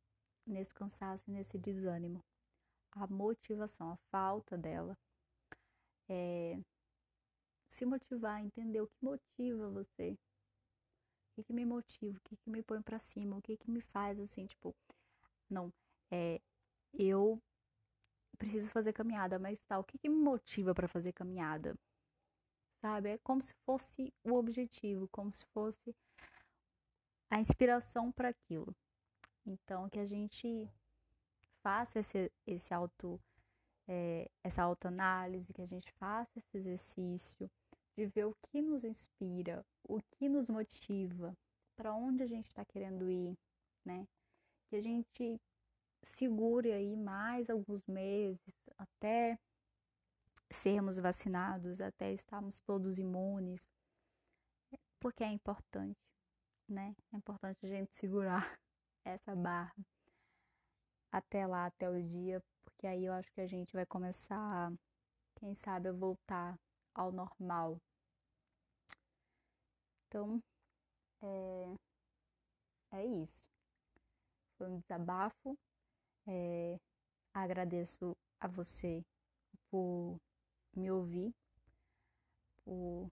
nesse 0.47 0.73
cansaço 0.73 1.25
e 1.29 1.33
nesse 1.33 1.59
desânimo. 1.59 2.25
A 2.93 3.07
motivação, 3.07 3.91
a 3.91 3.97
falta 4.11 4.57
dela. 4.57 4.97
É 6.09 6.59
se 7.75 7.85
motivar, 7.85 8.41
entender 8.41 8.81
o 8.81 8.87
que 8.87 9.05
motiva 9.05 9.69
você. 9.69 10.17
O 11.35 11.43
que, 11.43 11.45
que 11.45 11.53
me 11.53 11.65
motiva, 11.65 12.17
o 12.17 12.21
que, 12.21 12.37
que 12.37 12.49
me 12.49 12.63
põe 12.63 12.81
para 12.81 12.99
cima, 12.99 13.37
o 13.37 13.43
que, 13.43 13.57
que 13.57 13.71
me 13.71 13.81
faz 13.81 14.21
assim, 14.21 14.47
tipo, 14.47 14.75
não, 15.51 15.73
é, 16.11 16.41
eu 16.93 17.43
preciso 18.39 18.71
fazer 18.71 18.93
caminhada, 18.93 19.39
mas 19.39 19.59
tá, 19.67 19.79
o 19.79 19.85
que, 19.85 19.99
que 19.99 20.09
me 20.09 20.17
motiva 20.17 20.73
para 20.73 20.87
fazer 20.87 21.13
caminhada? 21.13 21.77
sabe? 22.85 23.09
É 23.09 23.19
como 23.19 23.43
se 23.43 23.55
fosse 23.65 24.13
o 24.23 24.35
objetivo, 24.35 25.09
como 25.09 25.33
se 25.33 25.43
fosse 25.47 25.97
a 27.31 27.41
inspiração 27.41 28.13
para 28.13 28.29
aquilo. 28.29 28.77
Então, 29.47 29.89
que 29.89 29.99
a 29.99 30.05
gente 30.05 30.69
faça 31.63 32.01
esse, 32.01 32.31
esse 32.47 32.75
auto, 32.75 33.19
é, 33.89 34.31
essa 34.43 34.63
autoanálise, 34.63 35.55
que 35.55 35.63
a 35.63 35.67
gente 35.67 35.91
faça 35.93 36.39
esse 36.39 36.59
exercício 36.59 37.51
de 37.97 38.07
ver 38.07 38.27
o 38.27 38.35
que 38.51 38.61
nos 38.61 38.85
inspira, 38.85 39.65
o 39.85 40.01
que 40.01 40.29
nos 40.29 40.51
motiva, 40.51 41.37
para 41.77 41.95
onde 41.95 42.23
a 42.23 42.27
gente 42.27 42.47
está 42.47 42.65
querendo 42.65 43.11
ir, 43.11 43.37
né? 43.85 44.07
Que 44.69 44.77
a 44.77 44.81
gente 44.81 45.41
segure 46.03 46.73
aí 46.73 46.97
mais 46.97 47.49
alguns 47.49 47.87
meses 47.87 48.41
até 48.79 49.39
sermos 50.51 50.99
vacinados, 50.99 51.81
até 51.81 52.13
estarmos 52.13 52.61
todos 52.61 52.99
imunes, 52.99 53.69
porque 55.01 55.25
é 55.25 55.29
importante, 55.29 56.01
né? 56.69 56.95
É 57.13 57.17
importante 57.17 57.65
a 57.67 57.69
gente 57.69 57.95
segurar 57.95 58.59
essa 59.05 59.35
barra 59.35 59.75
até 61.13 61.47
lá, 61.47 61.67
até 61.67 61.89
o 61.89 62.03
dia, 62.03 62.43
porque 62.65 62.87
aí 62.87 63.05
eu 63.05 63.13
acho 63.13 63.31
que 63.33 63.41
a 63.41 63.47
gente 63.47 63.73
vai 63.73 63.87
começar, 63.87 64.73
quem 65.37 65.55
sabe, 65.55 65.89
a 65.89 65.93
voltar 65.93 66.59
ao 66.95 67.11
normal. 67.13 67.81
Então, 70.07 70.43
é, 71.23 71.75
é 72.93 73.07
isso. 73.07 73.49
Foi 74.57 74.69
um 74.69 74.79
desabafo. 74.79 75.59
É, 76.27 76.79
agradeço 77.33 78.17
a 78.41 78.47
você 78.47 79.05
por 79.71 80.17
me 80.77 80.91
ouvir, 80.91 81.35
por 82.65 83.11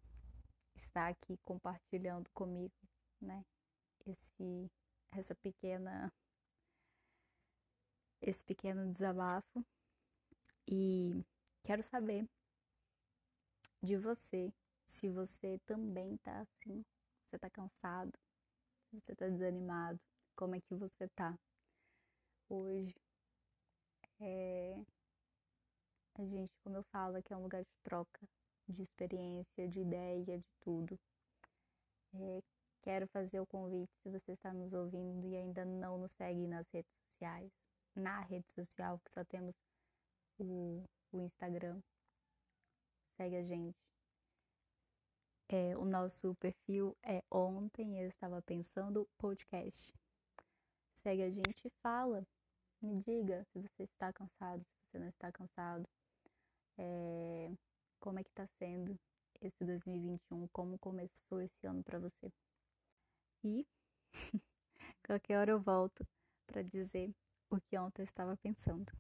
estar 0.77 1.09
aqui 1.09 1.37
compartilhando 1.45 2.29
comigo, 2.31 2.75
né? 3.21 3.45
Esse, 4.07 4.71
essa 5.13 5.35
pequena, 5.35 6.13
esse 8.21 8.45
pequeno 8.45 8.93
desabafo 8.93 9.65
e 10.69 11.25
quero 11.65 11.83
saber 11.83 12.29
de 13.83 13.97
você, 13.97 14.53
se 14.85 15.09
você 15.09 15.59
também 15.67 16.17
tá 16.19 16.41
assim, 16.41 16.85
você 17.25 17.39
tá 17.39 17.51
cansado, 17.51 18.13
se 18.89 19.01
você 19.01 19.15
tá 19.15 19.29
desanimado, 19.29 19.99
como 20.37 20.55
é 20.55 20.61
que 20.61 20.75
você 20.75 21.09
tá 21.09 21.37
hoje. 22.49 22.95
É, 24.21 24.77
a 26.15 26.25
gente, 26.25 26.53
como 26.63 26.77
eu 26.77 26.83
falo, 26.85 27.17
aqui 27.17 27.33
é 27.33 27.37
um 27.37 27.43
lugar 27.43 27.63
de 27.65 27.75
troca, 27.83 28.21
de 28.69 28.83
experiência, 28.83 29.69
de 29.69 29.81
ideia, 29.81 30.39
de 30.39 30.45
tudo. 30.61 30.99
É, 32.15 32.43
quero 32.83 33.09
fazer 33.09 33.41
o 33.41 33.47
convite, 33.47 33.91
se 34.03 34.11
você 34.11 34.33
está 34.33 34.53
nos 34.53 34.73
ouvindo 34.73 35.27
e 35.27 35.37
ainda 35.37 35.65
não 35.65 35.99
nos 35.99 36.13
segue 36.13 36.47
nas 36.47 36.69
redes 36.69 36.93
sociais, 37.11 37.51
na 37.97 38.21
rede 38.21 38.51
social, 38.53 39.01
que 39.05 39.13
só 39.13 39.25
temos 39.25 39.55
o, 40.39 40.85
o 41.13 41.21
Instagram, 41.21 41.81
segue 43.23 43.37
a 43.37 43.45
gente. 43.45 43.79
É, 45.49 45.77
o 45.77 45.85
nosso 45.85 46.35
perfil 46.37 46.97
é 47.05 47.23
Ontem 47.31 48.01
Eu 48.01 48.09
Estava 48.09 48.43
Pensando 48.43 49.09
Podcast. 49.17 49.95
Segue 50.93 51.23
a 51.23 51.31
gente 51.31 51.69
e 51.69 51.71
fala. 51.83 52.27
Me 52.81 53.01
diga 53.01 53.45
se 53.53 53.61
você 53.61 53.85
está 53.85 54.13
cansado, 54.13 54.65
se 54.65 54.91
você 54.91 54.99
não 54.99 55.09
está 55.09 55.31
cansado 55.31 55.89
é, 56.77 57.53
como 58.01 58.19
é 58.19 58.25
que 58.25 58.33
tá 58.33 58.45
sendo 58.59 58.99
esse 59.41 59.65
2021, 59.65 60.49
como 60.49 60.77
começou 60.79 61.41
esse 61.41 61.65
ano 61.65 61.85
para 61.85 62.01
você. 62.01 62.33
E 63.45 63.65
qualquer 65.07 65.39
hora 65.39 65.53
eu 65.53 65.61
volto 65.61 66.05
para 66.45 66.63
dizer 66.63 67.15
o 67.51 67.61
que 67.61 67.79
ontem 67.79 68.03
eu 68.03 68.05
estava 68.05 68.37
pensando. 68.37 68.91